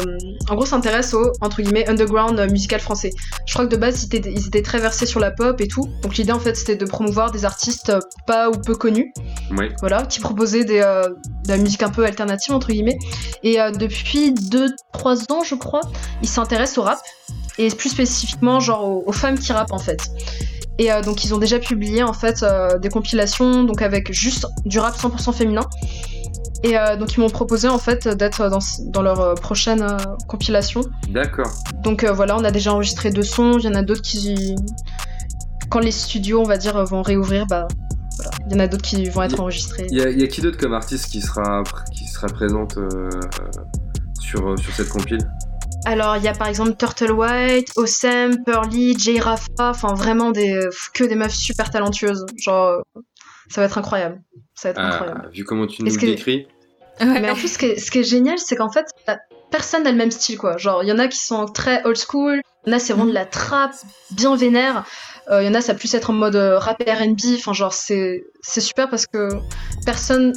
[0.50, 3.12] en gros, s'intéresse au, entre guillemets, underground musical français.
[3.46, 5.68] Je crois que de base, ils étaient, ils étaient très versés sur la pop et
[5.68, 5.88] tout.
[6.02, 7.94] Donc l'idée, en fait, c'était de promouvoir des artistes
[8.26, 9.14] pas ou peu connus.
[9.56, 9.70] Oui.
[9.80, 11.08] Voilà, qui proposaient des, euh,
[11.46, 12.98] de la musique un peu alternative, entre guillemets.
[13.44, 15.82] Et euh, depuis 2-3 ans, je crois,
[16.24, 17.00] ils s'intéressent au rap
[17.60, 20.10] et plus spécifiquement genre aux, femmes qui rappent en fait.
[20.80, 24.48] Et euh, donc ils ont déjà publié en fait euh, des compilations donc avec juste
[24.66, 25.68] du rap 100% féminin.
[26.64, 29.86] Et euh, donc ils m'ont proposé en fait d'être dans, dans, leur prochaine
[30.28, 30.82] compilation.
[31.10, 31.52] D'accord.
[31.84, 34.56] Donc voilà, on a déjà enregistré deux sons, il y en a d'autres qui
[35.70, 37.68] quand les studios on va dire vont réouvrir bah
[38.16, 39.88] voilà, il y en a d'autres qui vont être enregistrés.
[39.92, 42.78] Il y, a, qui d'autre comme artiste qui sera qui sera présente
[44.20, 45.28] sur sur cette compile?
[45.86, 50.60] Alors, il y a par exemple Turtle White, Osem, Pearly, Jay Rafa, enfin vraiment des,
[50.94, 52.26] que des meufs super talentueuses.
[52.38, 52.82] Genre,
[53.50, 54.22] ça va être incroyable.
[54.56, 55.30] Ça va être ah, incroyable.
[55.34, 56.48] Vu comment tu nous le décris.
[57.02, 58.86] Mais en plus, ce qui est, ce qui est génial, c'est qu'en fait,
[59.52, 60.58] personne n'a le même style, quoi.
[60.58, 62.94] Genre, il y en a qui sont très old school, il y en a, c'est
[62.94, 63.72] vraiment de la trap,
[64.12, 64.86] bien vénère.
[65.32, 67.20] Euh, il y en a, ça va plus être en mode euh, rap RB.
[67.38, 69.30] Enfin, genre, c'est super parce que
[69.86, 70.34] personne.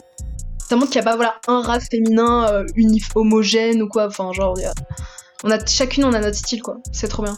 [0.58, 2.64] Ça montre qu'il n'y a pas voilà, un rap féminin euh,
[3.14, 4.06] homogène ou quoi.
[4.06, 4.56] Enfin, genre,
[5.44, 6.78] on a chacune on a notre style quoi.
[6.92, 7.36] C'est trop bien.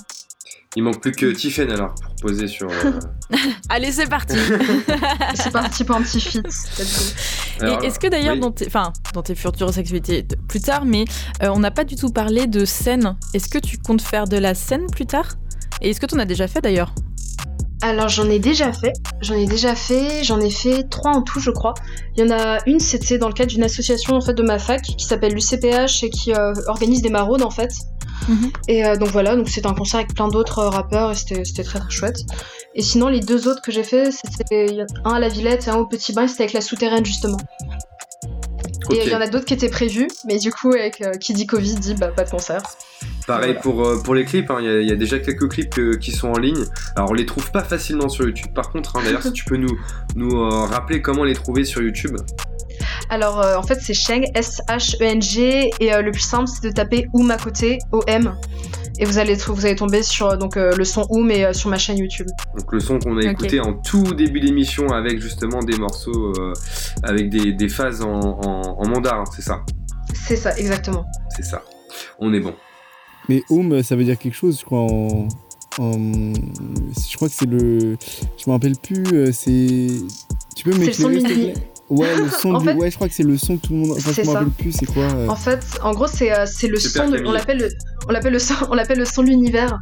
[0.77, 2.69] Il manque plus que Tiffen alors pour poser sur.
[2.69, 2.93] Euh,
[3.69, 4.37] Allez, c'est parti.
[5.35, 6.43] c'est parti pour un petit fit.
[7.63, 11.05] Et est-ce que d'ailleurs dans tes, enfin, dans tes futures activités plus tard, mais
[11.43, 13.17] euh, on n'a pas du tout parlé de scène.
[13.35, 15.35] Est-ce que tu comptes faire de la scène plus tard?
[15.81, 16.93] Et est-ce que tu en as déjà fait d'ailleurs?
[17.83, 21.39] Alors j'en ai déjà fait, j'en ai déjà fait, j'en ai fait trois en tout
[21.39, 21.75] je crois.
[22.17, 24.59] Il y en a une, c'était dans le cadre d'une association en fait de ma
[24.59, 27.71] fac qui s'appelle l'UCPH et qui euh, organise des maraudes en fait.
[28.29, 28.51] Mhm.
[28.69, 31.65] Et euh, donc voilà, donc c'était un concert avec plein d'autres euh, rappeurs et c'était
[31.65, 32.21] très très chouette.
[32.75, 35.77] Et sinon les deux autres que j'ai fait, c'était un à la Villette et un
[35.77, 37.39] au Petit Bain, c'était avec la souterraine justement.
[38.91, 41.47] Et il y en a d'autres qui étaient prévus, mais du coup, avec qui dit
[41.47, 42.62] Covid, dit bah, pas de concert.
[43.27, 44.59] Pareil pour, euh, pour les clips, hein.
[44.61, 46.65] il y, a déjà quelques clips euh, qui sont en ligne.
[46.95, 48.53] Alors on les trouve pas facilement sur YouTube.
[48.55, 49.79] Par contre, hein, d'ailleurs, si tu peux nous,
[50.15, 52.19] nous euh, rappeler comment les trouver sur YouTube.
[53.09, 57.37] Alors en fait c'est Sheng, S-H-E-N-G, et le plus simple c'est de taper Oum à
[57.37, 58.37] côté, O-M.
[58.99, 61.99] Et vous allez, vous allez tomber sur donc, le son Oum et sur ma chaîne
[61.99, 62.28] YouTube.
[62.57, 66.32] Donc le son qu'on a écouté en tout début d'émission avec justement des morceaux
[67.03, 69.62] avec des, des phases en, en, en mandarin, c'est ça?
[70.14, 71.05] C'est ça, exactement.
[71.35, 71.62] C'est ça.
[72.18, 72.55] On est bon.
[73.28, 75.26] Mais home, ça veut dire quelque chose, je crois, en.
[75.78, 77.97] je crois que c'est le.
[78.37, 79.89] Je me rappelle plus, euh, c'est.
[80.57, 81.55] Tu peux m'éclairer
[81.91, 82.68] Ouais, le son du...
[82.70, 83.97] ouais, je crois que c'est le son que tout le monde.
[83.99, 86.68] Enfin, je me rappelle plus, c'est quoi euh En fait, en gros, c'est euh, c'est
[86.68, 87.09] le son.
[87.11, 87.22] De...
[87.26, 87.68] On l'appelle le...
[88.09, 88.55] on l'appelle le son.
[88.70, 89.78] On l'appelle le son de l'univers.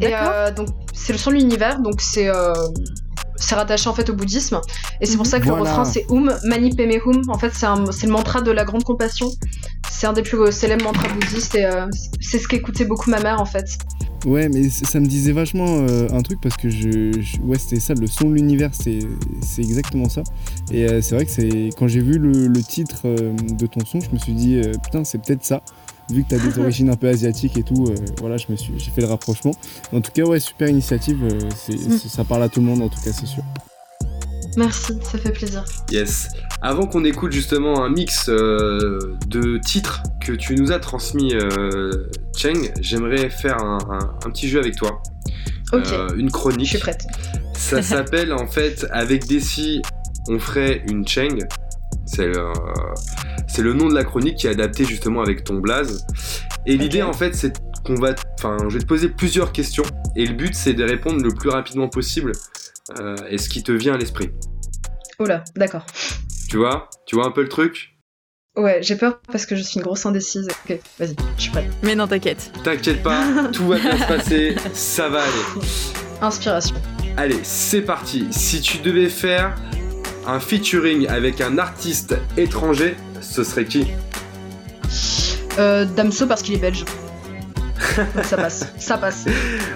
[0.00, 0.10] Et
[0.56, 2.28] donc c'est le son de l'univers, donc c'est
[3.38, 4.60] c'est rattaché en fait au bouddhisme.
[5.00, 5.62] Et c'est pour ça que Voilà.
[5.62, 7.22] le refrain c'est Hum Mani Peme Hum.
[7.28, 9.30] En fait, c'est un- le mantra de la grande compassion.
[9.90, 11.86] C'est un des plus célèbres mantras bouddhistes et euh,
[12.20, 13.66] c'est ce qu'écoutait beaucoup ma mère en fait.
[14.26, 17.78] Ouais, mais ça me disait vachement euh, un truc parce que je, je- ouais, c'était
[17.80, 18.98] ça, le son de l'univers, c'est
[19.40, 20.22] c'est exactement ça.
[20.72, 23.84] Et euh, c'est vrai que c'est quand j'ai vu le, le titre euh, de ton
[23.86, 25.62] son, je me suis dit euh, putain, c'est peut-être ça.
[26.10, 28.72] Vu que t'as des origines un peu asiatiques et tout, euh, voilà, je me suis,
[28.78, 29.52] j'ai fait le rapprochement.
[29.92, 31.18] En tout cas, ouais, super initiative.
[31.22, 31.98] euh, c'est- Mm.
[31.98, 33.44] c'est- ça parle à tout le monde, en tout cas, c'est sûr.
[34.56, 35.64] Merci, ça fait plaisir.
[35.92, 36.28] Yes.
[36.62, 41.90] Avant qu'on écoute justement un mix euh, de titres que tu nous as transmis, euh,
[42.36, 45.02] Cheng, j'aimerais faire un, un- un petit jeu avec toi.
[45.72, 46.66] Euh, une chronique.
[46.66, 47.06] je suis prête.
[47.54, 49.82] Ça s'appelle en fait, avec Desi,
[50.28, 51.38] on ferait une Cheng.
[52.06, 52.52] C'est le,
[53.48, 56.06] c'est le nom de la chronique qui est adapté justement avec ton blaze.
[56.66, 58.14] Et l'idée en fait, c'est qu'on va.
[58.38, 59.84] Enfin, je vais te poser plusieurs questions.
[60.14, 62.32] Et le but, c'est de répondre le plus rapidement possible
[63.00, 64.30] euh, et ce qui te vient à l'esprit.
[65.18, 65.84] Oula, d'accord.
[66.48, 67.95] Tu vois Tu vois un peu le truc?
[68.56, 70.48] Ouais, j'ai peur parce que je suis une grosse indécise.
[70.48, 71.66] Ok, vas-y, je suis prête.
[71.82, 72.50] Mais non, t'inquiète.
[72.64, 75.66] T'inquiète pas, tout va bien se passer, ça va aller.
[76.22, 76.74] Inspiration.
[77.18, 78.26] Allez, c'est parti.
[78.30, 79.54] Si tu devais faire
[80.26, 83.88] un featuring avec un artiste étranger, ce serait qui?
[85.58, 86.84] Euh, Damso parce qu'il est belge.
[88.14, 89.26] Donc ça passe, ça passe.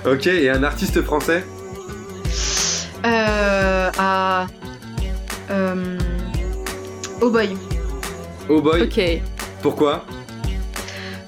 [0.06, 1.44] Ok, et un artiste français?
[3.04, 4.46] Euh, à...
[5.50, 5.98] Euh...
[7.20, 7.56] Oh boy.
[8.50, 9.00] Oh boy, Ok.
[9.62, 10.04] pourquoi?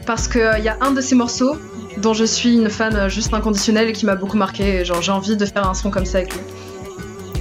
[0.07, 1.57] Parce qu'il y a un de ces morceaux
[1.99, 4.81] dont je suis une fan euh, juste inconditionnelle et qui m'a beaucoup marqué.
[4.81, 6.41] Et genre, j'ai envie de faire un son comme ça avec lui.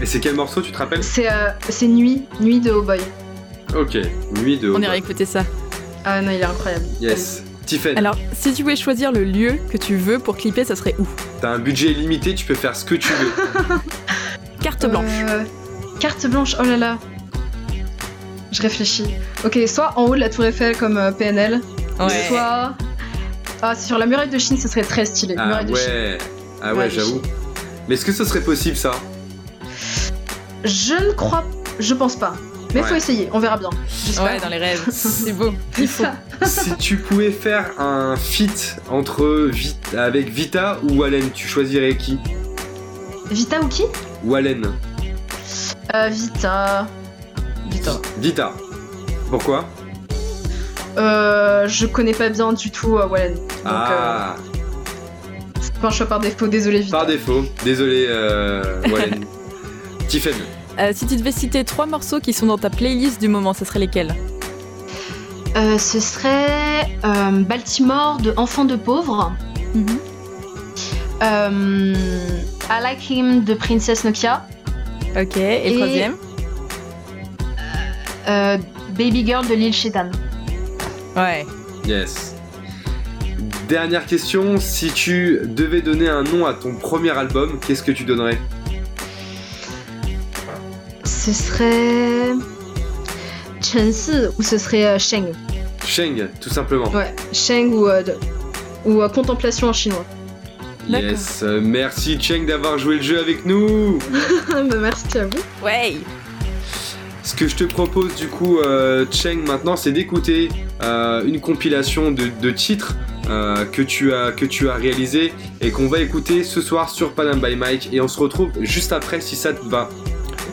[0.02, 1.04] Et c'est quel morceau, tu te rappelles?
[1.04, 3.00] C'est euh, c'est Nuit, Nuit de Oh boy.
[3.76, 3.98] Ok,
[4.44, 4.84] Nuit de Oh On Boy.
[4.86, 5.44] ira écouter ça.
[6.06, 6.86] Ah non, il est incroyable.
[7.00, 7.44] Yes.
[7.66, 10.96] Tiffen, Alors, si tu pouvais choisir le lieu que tu veux pour clipper, ça serait
[11.00, 11.08] où?
[11.42, 13.32] T'as un budget limité, tu peux faire ce que tu veux.
[14.62, 15.06] Carte blanche.
[15.30, 15.44] Euh,
[16.00, 16.98] carte blanche, oh là là.
[18.52, 19.06] Je réfléchis.
[19.46, 21.62] Ok, soit en haut de la Tour Eiffel comme euh, PNL,
[22.00, 22.26] Ouais.
[22.28, 22.74] soit.
[23.62, 25.36] Ah, sur la muraille de Chine, ce serait très stylé.
[25.38, 25.88] Ah muraille de Chine.
[25.90, 26.18] ouais,
[26.62, 27.22] ah ouais, Ouais, j'avoue.
[27.88, 28.92] Mais est-ce que ce serait possible ça?
[30.64, 31.44] Je ne crois.
[31.80, 32.34] Je pense pas.
[32.74, 32.88] Mais Ouais.
[32.88, 33.70] faut essayer, on verra bien.
[34.06, 34.24] J'espère.
[34.26, 34.82] Ouais, dans les rêves.
[34.92, 35.54] C'est beau.
[35.74, 36.14] C'est ça.
[36.46, 42.18] Si tu pouvais faire un feat entre Vi- avec Vita ou Wallen, tu choisirais qui?
[43.30, 43.84] Vita ou qui?
[44.24, 44.72] Wallen.
[45.94, 46.88] euh, Vita.
[47.72, 48.00] Vita.
[48.20, 48.54] Vita.
[49.30, 49.66] Pourquoi
[50.98, 53.36] Euh, je connais pas bien du tout euh, Wallen.
[53.36, 54.42] Donc, Ah, euh,
[55.62, 56.98] c'est pas un choix par défaut, désolé Vita.
[56.98, 57.44] par défaut.
[57.64, 59.26] Désolé, euh, Wallen.
[60.10, 60.34] Tiffen.
[60.80, 63.64] Euh, si tu devais citer trois morceaux qui sont dans ta playlist du moment, ce
[63.66, 64.14] serait lesquels
[65.56, 69.32] Euh, ce serait euh, Baltimore de Enfants de pauvres.
[71.24, 71.94] Euh,
[72.70, 74.46] I Like Him de Princess Nokia.
[75.16, 76.16] Ok, et, Et- le troisième
[78.28, 78.58] Euh,
[78.98, 80.12] Baby Girl de Lil Shedan.
[81.16, 81.46] Ouais.
[81.86, 82.36] Yes.
[83.68, 88.04] Dernière question, si tu devais donner un nom à ton premier album, qu'est-ce que tu
[88.04, 88.38] donnerais?
[91.06, 92.32] Ce serait.
[93.62, 95.32] Chensi ou ce serait euh, Sheng.
[95.86, 96.90] Sheng, tout simplement.
[96.92, 98.16] Ouais, Sheng ou, euh, de-
[98.86, 100.06] ou euh, Contemplation en chinois.
[100.90, 104.00] Yes, euh, merci Cheng d'avoir joué le jeu avec nous.
[104.50, 105.38] Bah, Merci à vous.
[105.64, 105.98] Ouais.
[107.24, 110.50] Ce que je te propose du coup, euh, Cheng, maintenant, c'est d'écouter
[110.82, 112.96] euh, une compilation de, de titres
[113.30, 117.14] euh, que, tu as, que tu as réalisé et qu'on va écouter ce soir sur
[117.14, 119.90] Panam by Mike et on se retrouve juste après si ça te va.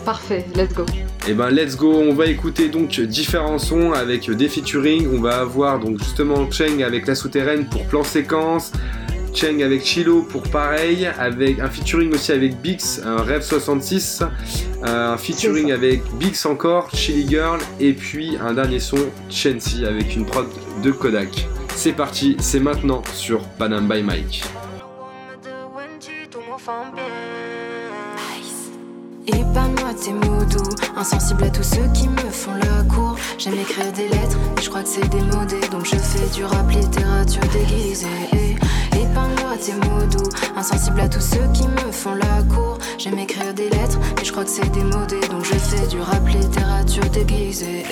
[0.05, 0.85] Parfait, let's go.
[1.27, 5.09] Et ben let's go, on va écouter donc différents sons avec des featuring.
[5.12, 8.73] On va avoir donc justement Cheng avec la souterraine pour plan séquence,
[9.39, 14.24] Cheng avec Chilo pour pareil, avec un featuring aussi avec Bix, un Rêve 66,
[14.84, 18.97] euh, un featuring avec Bix encore, Chili Girl, et puis un dernier son,
[19.30, 20.49] Chensi avec une prod
[20.82, 21.47] de Kodak.
[21.76, 24.43] C'est parti, c'est maintenant sur Panam by Mike.
[29.28, 33.16] Épanois tes mots doux, insensible à tous ceux qui me font la cour.
[33.39, 36.68] J'aime écrire des lettres, mais je crois que c'est démodé, donc je fais du rap
[36.72, 38.59] littérature déguisée.
[39.49, 42.78] Épargne-moi tes mots doux, insensible à tous ceux qui me font la cour.
[42.99, 46.26] J'aime écrire des lettres, mais je crois que c'est démodé, donc je fais du rap
[46.28, 47.84] littérature déguisée.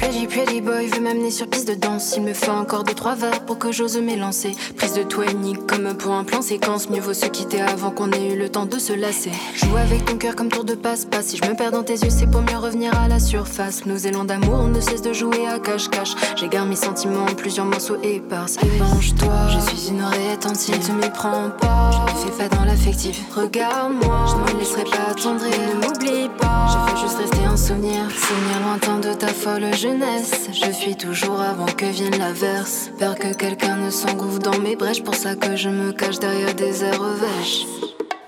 [0.00, 2.14] Pretty pretty boy veut m'amener sur piste de danse.
[2.16, 4.52] Il me fait encore deux trois verres pour que j'ose m'élancer.
[4.76, 6.88] Prise de tout unique comme pour un plan séquence.
[6.88, 9.32] Mieux vaut se quitter avant qu'on ait eu le temps de se lasser.
[9.56, 11.26] Joue avec ton cœur comme tour de passe-passe.
[11.26, 13.86] Si je me perds dans tes yeux, c'est pour mieux revenir à la surface.
[13.86, 16.14] Nos élans d'amour, on ne cesse de jouer à cache-cache.
[16.36, 18.46] J'égare mes sentiments en plusieurs morceaux épars.
[18.62, 20.76] Épanche-toi, je suis une oreille attentive.
[20.78, 23.22] Ne te méprends pas, fais pas dans l'affectif.
[23.34, 25.52] Regarde-moi, je ne me laisserai pas attendrir.
[25.52, 28.10] Ne m'oublie pas, je veux juste rester un souvenir.
[28.10, 30.48] Souvenir lointain de ta folle jeunesse.
[30.52, 32.90] Je fuis toujours avant que vienne l'averse.
[32.98, 35.02] Peur que quelqu'un ne s'engouffre dans mes brèches.
[35.02, 37.66] Pour ça que je me cache derrière des airs vêches.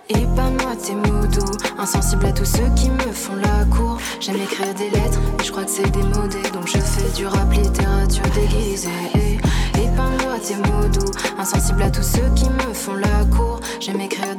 [0.09, 3.97] Et pas moi tes mots doux, insensible à tous ceux qui me font la cour.
[4.19, 7.53] J'aime écrire des lettres, mais je crois que c'est démodé, donc je fais du rap
[7.53, 8.91] littérature déguisée.
[9.15, 12.70] Et pas moi tes mots doux, insensible à tous ceux qui me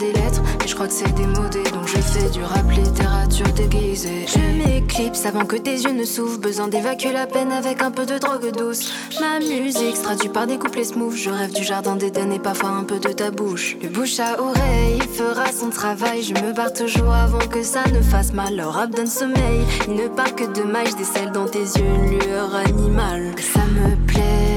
[0.02, 0.14] des
[0.60, 4.26] mais je crois que c'est démodé, donc je fais du rap littérature déguisée.
[4.28, 8.06] Je m'éclipse avant que tes yeux ne s'ouvrent, besoin d'évacuer la peine avec un peu
[8.06, 8.92] de drogue douce.
[9.20, 12.70] Ma musique se traduit par des couplets smooth, je rêve du jardin d'Éden et parfois
[12.70, 13.78] un peu de ta bouche.
[13.82, 18.02] Le bouche à oreille fera son travail, je me barre toujours avant que ça ne
[18.02, 18.56] fasse mal.
[18.56, 22.20] Le rap donne sommeil, il ne parle que de maille, je dans tes yeux une
[22.20, 23.36] lueur animale.
[23.38, 24.52] Ça me plaît.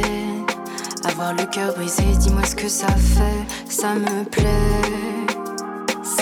[1.06, 3.44] Avoir le cœur brisé, dis-moi ce que ça fait.
[3.68, 5.13] Ça me plaît,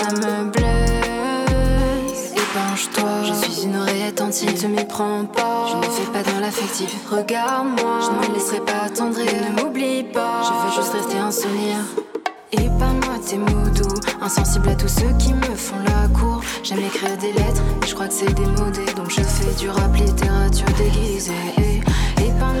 [0.03, 2.31] ça me blesse.
[2.31, 4.51] Épanche-toi, je suis une oreille attentive.
[4.51, 6.93] Ne te méprends pas, je ne fais pas dans l'affectif.
[7.09, 9.25] Regarde-moi, je ne me laisserai pas attendrir.
[9.25, 11.77] Ne m'oublie pas, je veux juste rester un souvenir.
[12.51, 16.41] Et pas moi tes mots doux, insensible à tous ceux qui me font la cour.
[16.63, 19.95] J'aime écrire des lettres, et je crois que c'est démodé, donc je fais du rap
[19.95, 21.33] littérature déguisée.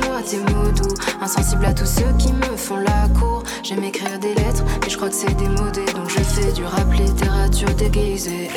[0.05, 3.43] Moi tes mots doux, insensible à tous ceux qui me font la cour.
[3.63, 6.91] J'aime écrire des lettres, mais je crois que c'est démodé, donc je fais du rap
[6.93, 8.49] littérature déguisée.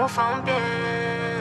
[0.00, 1.37] 我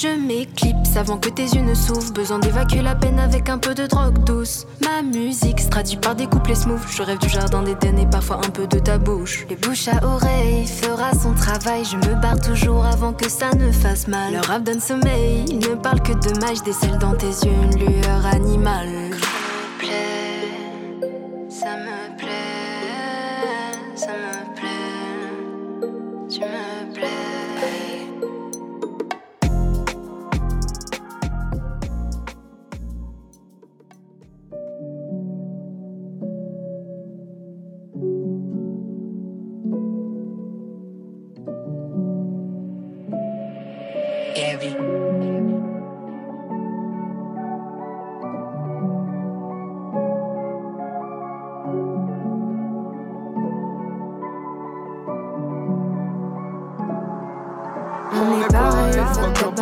[0.00, 2.12] Je m'éclipse avant que tes yeux ne s'ouvrent.
[2.12, 4.64] Besoin d'évacuer la peine avec un peu de drogue douce.
[4.80, 6.78] Ma musique se traduit par des couplets smooth.
[6.88, 9.44] Je rêve du jardin d'Éden et parfois un peu de ta bouche.
[9.50, 11.84] Le bouche à oreille fera son travail.
[11.84, 14.34] Je me barre toujours avant que ça ne fasse mal.
[14.34, 15.44] Le rap donne sommeil.
[15.48, 16.62] Il ne parle que de magie.
[16.62, 19.10] Décèle dans tes yeux une lueur animale.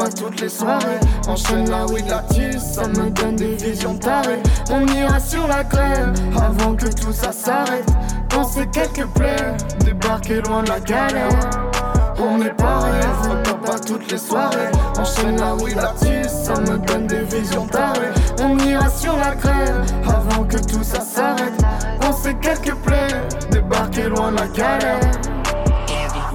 [0.00, 1.00] À toutes les soirées.
[1.28, 4.42] Enchaîne la weed, la tisse, ça me donne des visions tarées.
[4.70, 7.88] On ira sur la grève avant que tout ça s'arrête.
[8.28, 11.50] Penser quelques plaies, débarquer loin de la galère.
[12.18, 14.70] On est pareil, up à toutes les soirées.
[14.98, 18.12] Enchaîne la weed, la tisse, ça me donne des visions tarées.
[18.42, 21.62] On ira sur la grève avant que tout ça s'arrête.
[22.00, 23.08] Penser quelques plaies,
[23.50, 25.00] débarquer loin de la galère.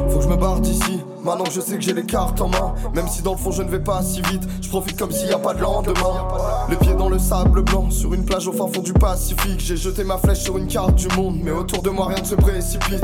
[0.10, 1.04] Faut que je me barre d'ici.
[1.24, 3.52] Maintenant que je sais que j'ai les cartes en main, même si dans le fond
[3.52, 6.28] je ne vais pas si vite, je profite comme s'il n'y a pas de lendemain.
[6.72, 9.60] Les pieds dans le sable blanc, sur une plage au fin fond du Pacifique.
[9.60, 12.26] J'ai jeté ma flèche sur une carte du monde, mais autour de moi rien ne
[12.26, 13.04] se précipite.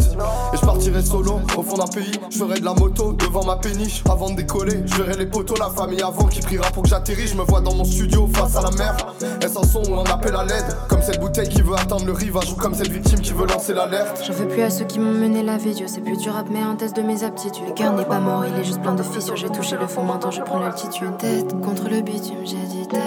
[0.53, 3.57] Et je partirai solo au fond d'un pays, je ferai de la moto devant ma
[3.57, 4.83] péniche avant de décoller.
[4.85, 7.31] Je verrai les poteaux, la famille avant qui priera pour que j'atterrisse.
[7.31, 8.95] Je me vois dans mon studio face à la mer.
[9.41, 10.77] Est-ce un son ou un appel à l'aide?
[10.87, 13.73] Comme cette bouteille qui veut atteindre le rivage ou comme cette victime qui veut lancer
[13.73, 14.23] l'alerte.
[14.25, 16.47] J'en veux plus à ceux qui m'ont mené la vie, Dieu c'est plus du rap
[16.49, 17.67] mais un test de mes aptitudes.
[17.67, 19.35] Le cœur n'est pas mort, il est juste plein de fissures.
[19.35, 21.17] J'ai touché le fond, maintenant je prends l'altitude.
[21.17, 23.01] Tête contre le bitume, j'ai dit tête,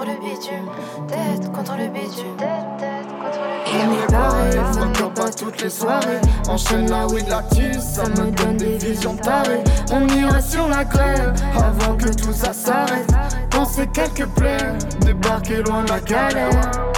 [0.00, 0.68] tête contre le bitume,
[1.08, 2.36] tête contre le bitume.
[3.72, 6.20] On est pareil, fuck up à toutes les soirées.
[6.48, 9.62] Enchaîne la weed, la tisse, ça me donne des visions tarées.
[9.92, 13.10] On ira sur la grève avant que tout ça s'arrête.
[13.50, 16.89] Penser quelques plaies, débarquer loin de la galère.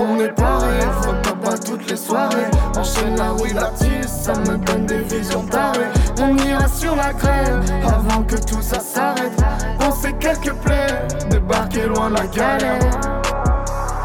[0.00, 1.18] On est pareil, fuck
[1.52, 2.50] à toutes les soirées.
[2.76, 5.88] Enchaîne la weed, la tisse, ça me donne des visions tarées.
[6.20, 9.32] On ira sur la grève avant que tout ça s'arrête.
[9.78, 13.17] Penser quelques plaies, débarquer loin la galère.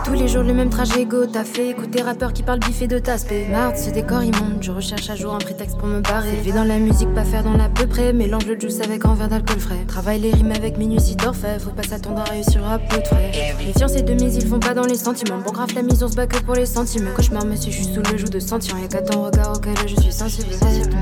[0.06, 3.00] Tous les jours le même trajet go, t'as fait écouter rappeurs qui parlent biffé de
[3.00, 3.48] taspé.
[3.50, 6.34] Marde, ce décor immonde, je recherche à jour un prétexte pour me barrer.
[6.34, 9.14] Élevé dans la musique, pas faire dans l'à peu près, mélange le juice avec un
[9.16, 9.86] verre d'alcool frais.
[9.88, 13.32] Travaille les rimes avec minutie d'orfèvre, faut pas s'attendre à réussir à peu de frais.
[13.66, 15.38] Les fiancés de mise, ils font pas dans les sentiments.
[15.38, 17.12] Bon, grave la mise, on se bat que pour les sentiments.
[17.16, 18.78] Cauchemar, monsieur, je suis sous le joug de sentir.
[18.78, 20.50] Y'a qu'à ton regard auquel je suis sensible.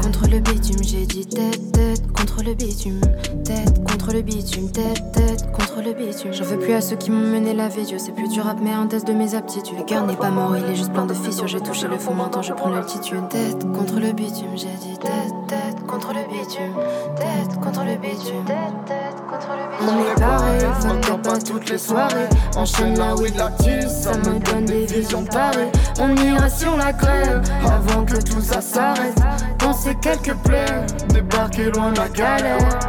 [0.04, 3.02] Contre le bitume, j'ai dit tête, tête, contre le bitume.
[3.44, 6.34] Tête, contre le bitume, tête, tête, contre le bitume.
[6.34, 8.72] J'en veux plus à ceux qui m'ont mené la vie, c'est plus du rap, mais
[8.72, 9.78] un de mes aptitudes.
[9.78, 11.48] Le cœur n'est pas mort, il est juste plein de fissures.
[11.48, 13.28] J'ai touché le fond, maintenant je prends l'altitude.
[13.30, 16.74] Tête contre le bitume, j'ai dit tête, tête contre le bitume.
[17.16, 18.46] Tête contre le bitume.
[18.46, 19.88] Tête, tête contre le bitume.
[19.88, 22.30] On est pareil, fuck pas toutes les soirées.
[22.56, 23.52] Enchaîne la weed, la
[23.88, 25.72] ça me donne des visions parées.
[26.00, 29.18] On ira on la crève, avant que tout ça s'arrête.
[29.58, 32.80] Penser quelques plaies, débarquer loin de la galère.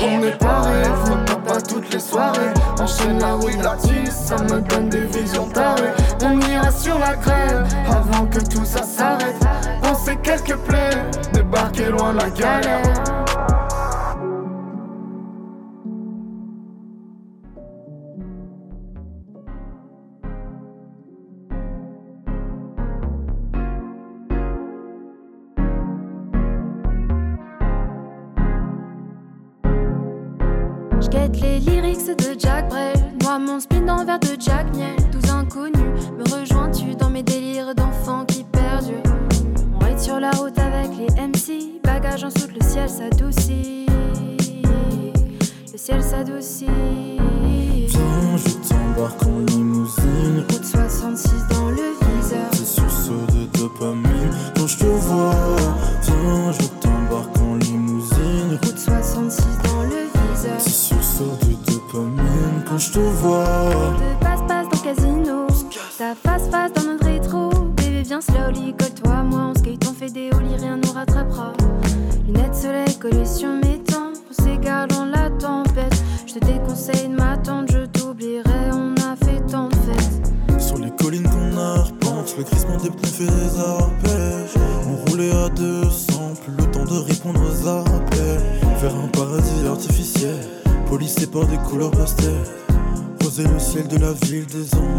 [0.00, 0.84] On est pareil,
[1.60, 2.54] toutes les soirées.
[2.80, 5.92] Enchaîne la weed, la tisse, ça me donne des visions tarées.
[6.22, 9.36] On ira sur la crève, avant que tout ça s'arrête.
[9.82, 10.90] Penser quelques plaies,
[11.32, 13.13] débarquer loin la galère.
[34.18, 34.96] De Jack Miel.
[35.10, 35.74] Tous inconnus,
[36.16, 39.02] me rejoins-tu dans mes délires d'enfants qui perdurent
[39.74, 41.80] On ride sur la route avec les MC.
[41.82, 43.86] Bagage en soute, le ciel s'adoucit.
[45.72, 46.66] Le ciel s'adoucit.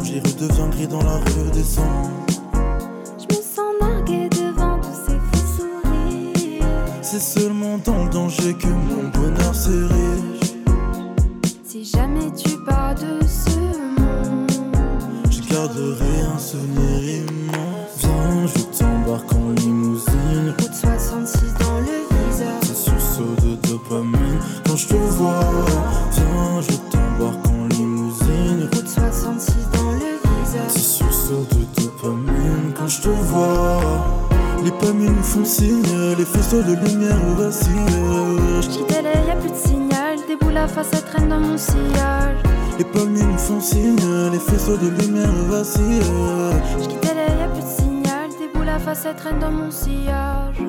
[0.07, 2.37] Il redevient gris dans la rue des anges.
[3.17, 6.63] Je me sens nargué devant tous ces fous sourires.
[7.01, 10.53] C'est seulement dans le danger que mon bonheur s'est riche.
[11.63, 13.59] Si jamais tu pars de ce
[13.99, 14.51] monde,
[15.29, 17.97] je garderai un souvenir immense.
[17.97, 19.64] Viens, je t'embarque en
[34.85, 35.81] Les nous font signe,
[36.15, 37.71] les faisceaux de lumière vacillent.
[38.61, 40.19] Je y y'a plus de signal.
[40.27, 42.37] Des boules à face, traîne dans mon sillage.
[42.77, 43.97] Les palmiers nous font signe,
[44.31, 46.01] les faisceaux de lumière vacillent.
[46.77, 48.29] Je y y'a plus de signal.
[48.39, 50.61] Des boules à face, traîne dans mon sillage.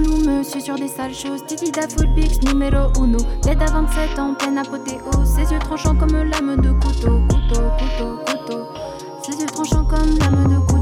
[0.00, 1.44] Méchant loup suit sur des sales choses.
[1.46, 3.18] Titi da Bix numéro uno.
[3.44, 5.28] L'aide à 27 ans, pleine apothéose.
[5.28, 8.66] Ses yeux tranchants comme lame de couteau couteau, couteau, couteau.
[9.22, 10.81] Ses yeux tranchants comme lame de couteau,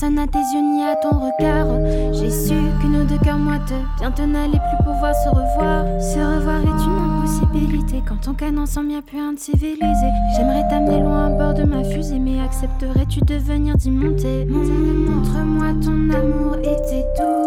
[0.00, 1.66] Personne n'a tes yeux ni à ton regard.
[2.12, 6.00] J'ai su que nos deux cœurs moiteux bientôt n'allaient plus pouvoir se revoir.
[6.00, 10.06] Se revoir est une impossibilité quand ton canon semble bien plus civilisé.
[10.36, 14.44] J'aimerais t'amener loin à bord de ma fusée, mais accepterais-tu de venir d'y monter?
[14.44, 17.37] Montre-moi ton amour et tes doutes.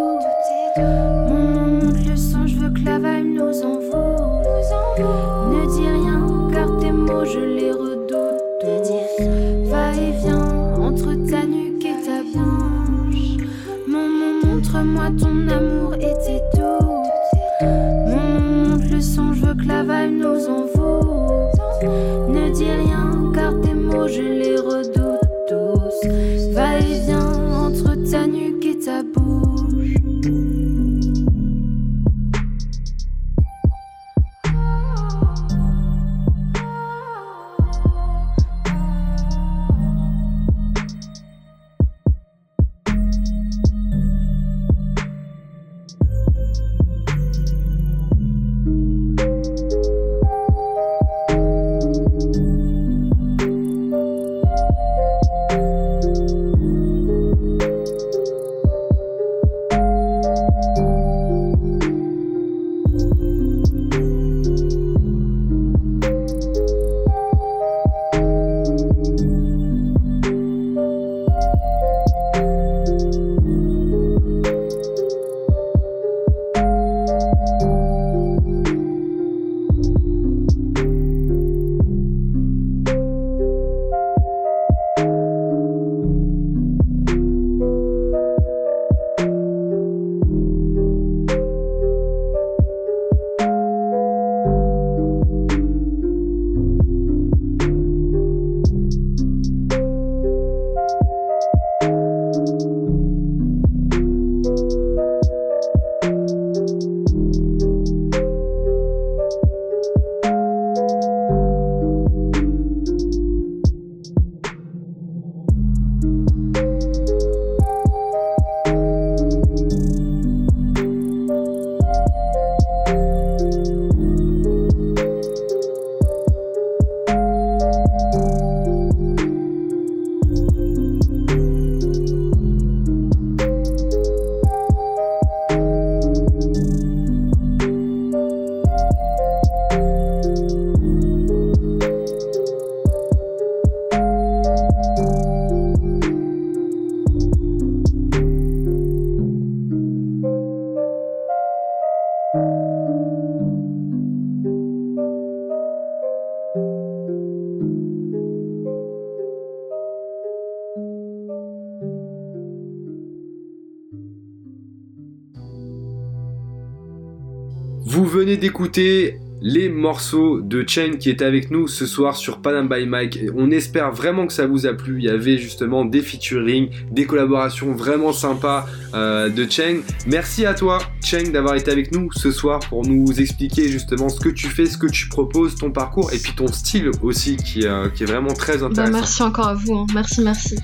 [168.41, 173.19] D'écouter les morceaux de Chain qui est avec nous ce soir sur Panam by Mike.
[173.35, 174.97] On espère vraiment que ça vous a plu.
[174.99, 179.77] Il y avait justement des featuring, des collaborations vraiment sympas euh, de Chain.
[180.07, 184.19] Merci à toi, Chain, d'avoir été avec nous ce soir pour nous expliquer justement ce
[184.19, 187.65] que tu fais, ce que tu proposes, ton parcours et puis ton style aussi qui,
[187.67, 188.91] euh, qui est vraiment très Bah, intéressant.
[188.93, 189.73] merci encore à vous.
[189.75, 189.85] hein.
[189.93, 190.55] Merci, merci.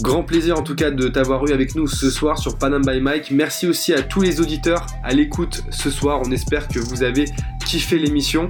[0.00, 3.00] Grand plaisir en tout cas de t'avoir eu avec nous ce soir sur Panam by
[3.00, 3.30] Mike.
[3.30, 6.20] Merci aussi à tous les auditeurs à l'écoute ce soir.
[6.24, 7.26] On espère que vous avez
[7.64, 8.48] kiffé l'émission.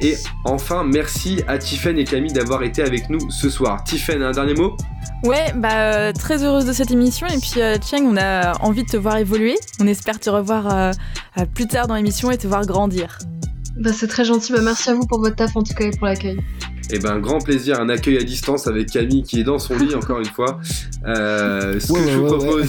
[0.00, 3.82] Et enfin, merci à Tiffen et Camille d'avoir été avec nous ce soir.
[3.84, 4.76] Tiffen, un dernier mot?
[5.24, 8.84] Ouais, bah euh, très heureuse de cette émission et puis euh, Cheng, on a envie
[8.84, 9.56] de te voir évoluer.
[9.80, 10.92] On espère te revoir euh,
[11.38, 13.18] euh, plus tard dans l'émission et te voir grandir.
[13.78, 14.52] Bah, c'est très gentil.
[14.52, 16.38] Bah, merci à vous pour votre taf en tout cas et pour l'accueil.
[16.90, 19.94] Eh ben, grand plaisir, un accueil à distance avec Camille qui est dans son lit
[19.94, 20.60] encore une fois.
[21.06, 22.68] Euh, ce Ouais, que je vous ouais, propose,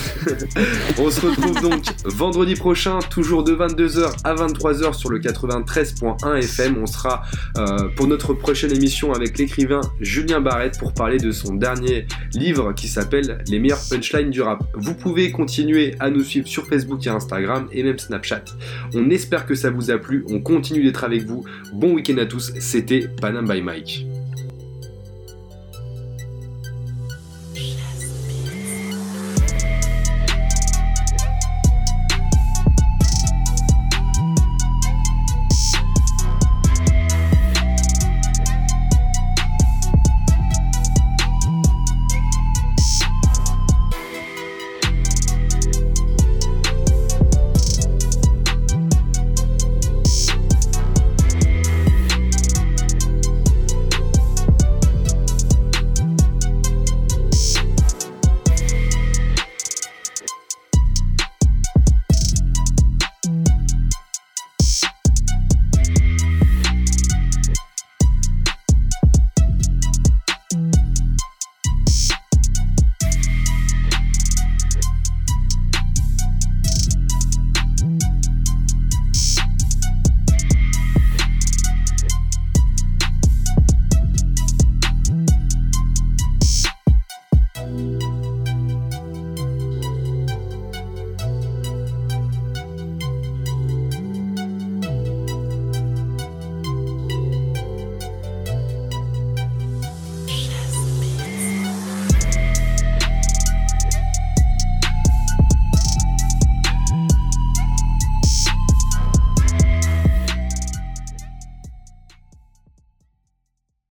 [0.99, 6.77] on se retrouve donc vendredi prochain, toujours de 22h à 23h sur le 93.1 FM.
[6.81, 7.23] On sera
[7.57, 12.73] euh, pour notre prochaine émission avec l'écrivain Julien Barrette pour parler de son dernier livre
[12.73, 14.63] qui s'appelle Les meilleures punchlines du rap.
[14.73, 18.45] Vous pouvez continuer à nous suivre sur Facebook et Instagram et même Snapchat.
[18.95, 21.43] On espère que ça vous a plu, on continue d'être avec vous.
[21.73, 24.06] Bon week-end à tous, c'était Panam by Mike.